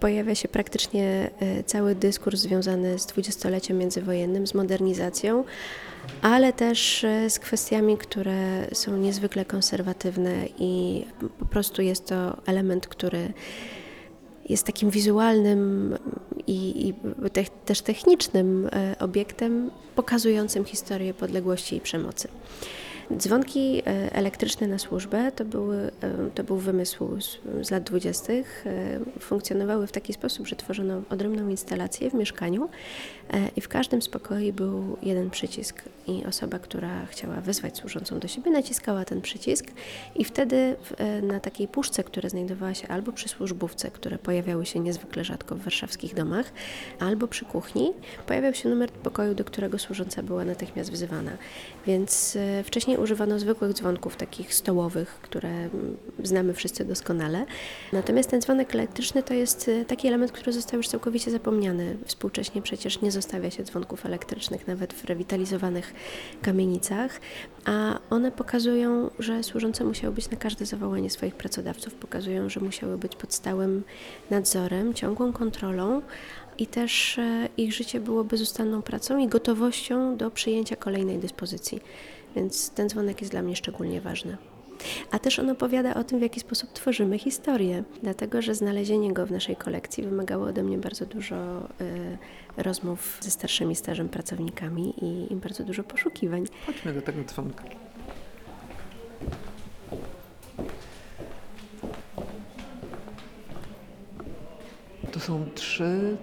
pojawia 0.00 0.34
się 0.34 0.48
praktycznie 0.48 1.30
e, 1.40 1.64
cały 1.64 1.94
dyskurs 1.94 2.40
związany 2.40 2.98
z 2.98 3.06
dwudziestoleciem 3.06 3.78
międzywojennym, 3.78 4.46
z 4.46 4.54
modernizacją, 4.54 5.44
ale 6.22 6.52
też 6.52 7.06
z 7.28 7.38
kwestiami, 7.38 7.98
które 7.98 8.66
są 8.72 8.96
niezwykle 8.96 9.44
konserwatywne 9.44 10.32
i 10.58 11.04
po 11.38 11.46
prostu 11.46 11.82
jest 11.82 12.06
to 12.06 12.36
element, 12.46 12.86
który 12.86 13.32
jest 14.48 14.66
takim 14.66 14.90
wizualnym 14.90 15.94
i, 16.48 16.88
i 16.88 16.94
te, 17.30 17.44
też 17.44 17.80
technicznym 17.80 18.68
e, 18.72 18.96
obiektem 18.98 19.70
pokazującym 19.94 20.64
historię 20.64 21.14
podległości 21.14 21.76
i 21.76 21.80
przemocy. 21.80 22.28
Dzwonki 23.16 23.82
e, 23.86 24.12
elektryczne 24.12 24.66
na 24.66 24.78
służbę 24.78 25.32
to, 25.32 25.44
były, 25.44 25.76
e, 25.76 25.90
to 26.34 26.44
był 26.44 26.56
wymysł 26.56 27.20
z, 27.20 27.38
z 27.66 27.70
lat 27.70 27.82
dwudziestych. 27.82 28.64
Funkcjonowały 29.20 29.86
w 29.86 29.92
taki 29.92 30.12
sposób, 30.12 30.46
że 30.46 30.56
tworzono 30.56 31.02
odrębną 31.10 31.48
instalację 31.48 32.10
w 32.10 32.14
mieszkaniu 32.14 32.68
i 33.56 33.60
w 33.60 33.68
każdym 33.68 34.02
z 34.02 34.08
pokoi 34.08 34.52
był 34.52 34.96
jeden 35.02 35.30
przycisk 35.30 35.82
i 36.06 36.24
osoba, 36.26 36.58
która 36.58 37.06
chciała 37.06 37.40
wezwać 37.40 37.76
służącą 37.76 38.18
do 38.18 38.28
siebie, 38.28 38.50
naciskała 38.50 39.04
ten 39.04 39.20
przycisk 39.20 39.66
i 40.14 40.24
wtedy 40.24 40.76
e, 40.96 41.22
na 41.22 41.40
takiej 41.40 41.68
puszce, 41.68 42.04
która 42.04 42.28
znajdowała 42.28 42.74
się 42.74 42.88
albo 42.88 43.12
przy 43.12 43.28
służbówce, 43.28 43.90
które 43.90 44.18
pojawiały 44.18 44.66
się 44.66 44.80
niezwykle 44.80 45.24
rzadko 45.24 45.54
w 45.54 45.58
warszawskich 45.58 46.14
domach, 46.14 46.52
albo 47.00 47.28
przy 47.28 47.44
kuchni, 47.44 47.92
pojawiał 48.26 48.54
się 48.54 48.68
numer 48.68 48.90
pokoju, 48.90 49.34
do 49.34 49.44
którego 49.44 49.78
służąca 49.78 50.22
była 50.22 50.44
natychmiast 50.44 50.92
wzywana. 50.92 51.32
Więc 51.86 52.36
e, 52.36 52.64
wcześniej 52.64 52.96
używano 52.96 53.38
zwykłych 53.38 53.72
dzwonków, 53.72 54.16
takich 54.16 54.54
stołowych, 54.54 55.08
które 55.22 55.68
znamy 56.22 56.54
wszyscy 56.54 56.84
doskonale. 56.84 57.46
Natomiast 57.92 58.30
ten 58.30 58.40
dzwonek 58.40 58.74
elektryczny 58.74 59.22
to 59.22 59.34
jest 59.34 59.68
e, 59.68 59.84
taki 59.84 60.08
element, 60.08 60.32
który 60.32 60.52
został 60.52 60.76
już 60.76 60.88
całkowicie 60.88 61.30
zapomniany. 61.30 61.96
Współcześnie 62.06 62.62
przecież 62.62 63.00
nie 63.00 63.12
zostawia 63.18 63.50
się 63.50 63.62
dzwonków 63.62 64.06
elektrycznych 64.06 64.66
nawet 64.66 64.92
w 64.92 65.04
rewitalizowanych 65.04 65.94
kamienicach, 66.42 67.20
a 67.64 67.98
one 68.10 68.32
pokazują, 68.32 69.10
że 69.18 69.42
służące 69.42 69.84
musiały 69.84 70.14
być 70.14 70.30
na 70.30 70.36
każde 70.36 70.66
zawołanie 70.66 71.10
swoich 71.10 71.34
pracodawców, 71.34 71.94
pokazują, 71.94 72.48
że 72.48 72.60
musiały 72.60 72.98
być 72.98 73.16
pod 73.16 73.34
stałym 73.34 73.84
nadzorem, 74.30 74.94
ciągłą 74.94 75.32
kontrolą 75.32 76.02
i 76.58 76.66
też 76.66 77.18
e, 77.18 77.48
ich 77.56 77.72
życie 77.72 78.00
było 78.00 78.24
bezustanną 78.24 78.82
pracą 78.82 79.18
i 79.18 79.28
gotowością 79.28 80.16
do 80.16 80.30
przyjęcia 80.30 80.76
kolejnej 80.76 81.18
dyspozycji. 81.18 81.80
Więc 82.36 82.70
ten 82.70 82.88
dzwonek 82.88 83.20
jest 83.20 83.32
dla 83.32 83.42
mnie 83.42 83.56
szczególnie 83.56 84.00
ważny. 84.00 84.36
A 85.10 85.18
też 85.18 85.38
on 85.38 85.50
opowiada 85.50 85.94
o 85.94 86.04
tym, 86.04 86.18
w 86.18 86.22
jaki 86.22 86.40
sposób 86.40 86.72
tworzymy 86.72 87.18
historię, 87.18 87.84
dlatego 88.02 88.42
że 88.42 88.54
znalezienie 88.54 89.12
go 89.12 89.26
w 89.26 89.30
naszej 89.30 89.56
kolekcji 89.56 90.04
wymagało 90.04 90.46
ode 90.46 90.62
mnie 90.62 90.78
bardzo 90.78 91.06
dużo 91.06 91.36
e, 91.36 91.62
rozmów 92.56 93.18
ze 93.20 93.30
starszymi 93.30 93.76
stażem 93.76 94.08
pracownikami 94.08 94.94
i, 95.04 95.32
i 95.32 95.36
bardzo 95.36 95.64
dużo 95.64 95.82
poszukiwań. 95.84 96.44
Chodźmy 96.66 96.92
do 96.92 97.02
tego 97.02 97.24
dzwonka. 97.24 97.64
są 105.28 105.44
trzy, 105.54 106.16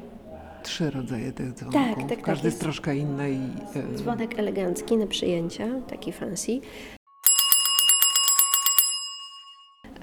trzy 0.63 0.91
rodzaje 0.91 1.31
tych 1.31 1.53
dzwonków. 1.53 1.81
Tak, 1.81 1.95
tak, 1.97 2.09
tak, 2.09 2.21
Każdy 2.21 2.47
jest 2.47 2.55
jest- 2.55 2.61
troszkę 2.61 2.95
inny 2.95 3.31
i 3.31 3.39
e, 3.79 3.95
Dzwonek 3.95 4.39
elegancki 4.39 4.97
na 4.97 5.07
przyjęcia, 5.07 5.67
taki 5.87 6.11
fancy. 6.11 6.59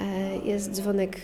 E, 0.01 0.37
Jest 0.53 0.71
dzwonek 0.73 1.17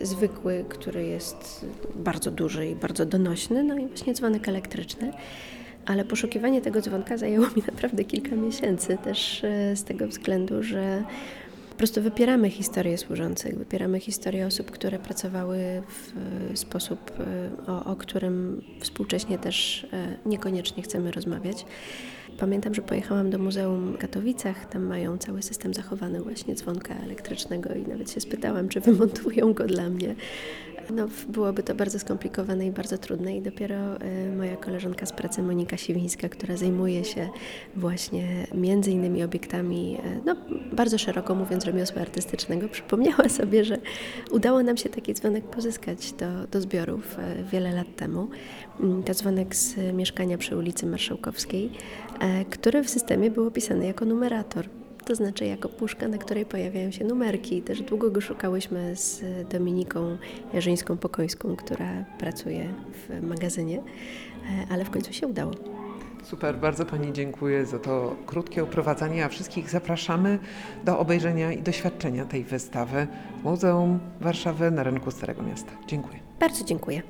e, 0.00 0.06
zwykły, 0.06 0.64
który 0.68 1.06
jest 1.06 1.66
bardzo 1.94 2.30
duży 2.30 2.66
i 2.66 2.76
bardzo 2.76 3.06
donośny, 3.06 3.62
no 3.62 3.78
i 3.78 3.86
właśnie 3.86 4.14
dzwonek 4.14 4.48
elektryczny. 4.48 5.12
Ale 5.86 6.04
poszukiwanie 6.04 6.60
tego 6.60 6.80
dzwonka 6.80 7.16
zajęło 7.16 7.46
mi 7.56 7.62
naprawdę 7.66 8.04
kilka 8.04 8.36
miesięcy, 8.36 8.98
też 9.04 9.44
e, 9.44 9.76
z 9.76 9.84
tego 9.84 10.08
względu, 10.08 10.62
że 10.62 11.04
po 11.74 11.78
prostu 11.78 12.02
wypieramy 12.02 12.50
historię 12.50 12.98
służących, 12.98 13.58
wypieramy 13.58 14.00
historię 14.00 14.46
osób, 14.46 14.70
które 14.70 14.98
pracowały 14.98 15.58
w 15.88 16.12
e, 16.52 16.56
sposób, 16.56 17.12
e, 17.66 17.72
o, 17.72 17.84
o 17.84 17.96
którym 17.96 18.62
współcześnie 18.80 19.38
też 19.38 19.86
e, 19.92 20.16
niekoniecznie 20.26 20.82
chcemy 20.82 21.10
rozmawiać. 21.10 21.66
Pamiętam, 22.38 22.74
że 22.74 22.82
pojechałam 22.82 23.30
do 23.30 23.38
Muzeum 23.38 23.92
w 23.92 23.98
Katowicach, 23.98 24.66
tam 24.66 24.82
mają 24.82 25.18
cały 25.18 25.42
system 25.42 25.74
zachowany 25.74 26.20
właśnie 26.20 26.54
dzwonka 26.54 26.94
elektrycznego 26.94 27.74
i 27.74 27.82
nawet 27.82 28.10
się 28.10 28.20
spytałam, 28.20 28.68
czy 28.68 28.80
wymontują 28.80 29.52
go 29.52 29.64
dla 29.64 29.90
mnie. 29.90 30.14
No, 30.90 31.08
byłoby 31.28 31.62
to 31.62 31.74
bardzo 31.74 31.98
skomplikowane 31.98 32.66
i 32.66 32.70
bardzo 32.70 32.98
trudne 32.98 33.36
i 33.36 33.42
dopiero 33.42 33.74
e, 33.76 34.36
moja 34.36 34.56
koleżanka 34.56 35.06
z 35.06 35.12
pracy 35.12 35.42
Monika 35.42 35.76
Siwińska, 35.76 36.28
która 36.28 36.56
zajmuje 36.56 37.04
się 37.04 37.28
właśnie 37.76 38.46
między 38.54 38.90
innymi 38.90 39.22
obiektami, 39.22 39.98
e, 40.04 40.20
no 40.24 40.36
bardzo 40.72 40.98
szeroko 40.98 41.34
mówiąc 41.34 41.64
rzemiosła 41.64 42.02
artystycznego, 42.02 42.68
przypomniała 42.68 43.28
sobie, 43.28 43.64
że 43.64 43.78
udało 44.30 44.62
nam 44.62 44.76
się 44.76 44.88
taki 44.88 45.14
dzwonek 45.14 45.44
pozyskać 45.44 46.12
do, 46.12 46.46
do 46.46 46.60
zbiorów 46.60 47.18
e, 47.18 47.44
wiele 47.44 47.72
lat 47.72 47.96
temu. 47.96 48.28
Mm, 48.80 49.02
To 49.02 49.14
dzwonek 49.14 49.56
z 49.56 49.76
mieszkania 49.94 50.38
przy 50.38 50.56
ulicy 50.56 50.86
Marszałkowskiej, 50.86 51.70
który 52.50 52.82
w 52.82 52.90
systemie 52.90 53.30
był 53.30 53.46
opisany 53.46 53.86
jako 53.86 54.04
numerator. 54.04 54.68
To 55.06 55.14
znaczy 55.14 55.44
jako 55.44 55.68
puszka, 55.68 56.08
na 56.08 56.18
której 56.18 56.46
pojawiają 56.46 56.90
się 56.90 57.04
numerki. 57.04 57.62
Też 57.62 57.82
długo 57.82 58.10
go 58.10 58.20
szukałyśmy 58.20 58.96
z 58.96 59.22
Dominiką 59.48 60.16
Jarzyńską-Pokońską, 60.54 61.56
która 61.56 62.04
pracuje 62.18 62.68
w 62.92 63.22
magazynie, 63.22 63.78
e, 63.78 63.82
ale 64.70 64.84
w 64.84 64.90
końcu 64.90 65.12
się 65.12 65.26
udało. 65.26 65.52
Super, 66.22 66.58
bardzo 66.58 66.86
Pani 66.86 67.12
dziękuję 67.12 67.66
za 67.66 67.78
to 67.78 68.16
krótkie 68.26 68.64
uprowadzenie, 68.64 69.24
a 69.24 69.28
wszystkich 69.28 69.70
zapraszamy 69.70 70.38
do 70.84 70.98
obejrzenia 70.98 71.52
i 71.52 71.62
doświadczenia 71.62 72.24
tej 72.24 72.44
wystawy 72.44 73.06
w 73.40 73.44
Muzeum 73.44 74.00
Warszawy 74.20 74.70
na 74.70 74.82
rynku 74.82 75.10
Starego 75.10 75.42
Miasta. 75.42 75.72
Dziękuję. 75.86 76.18
Bardzo 76.40 76.64
dziękuję. 76.64 77.02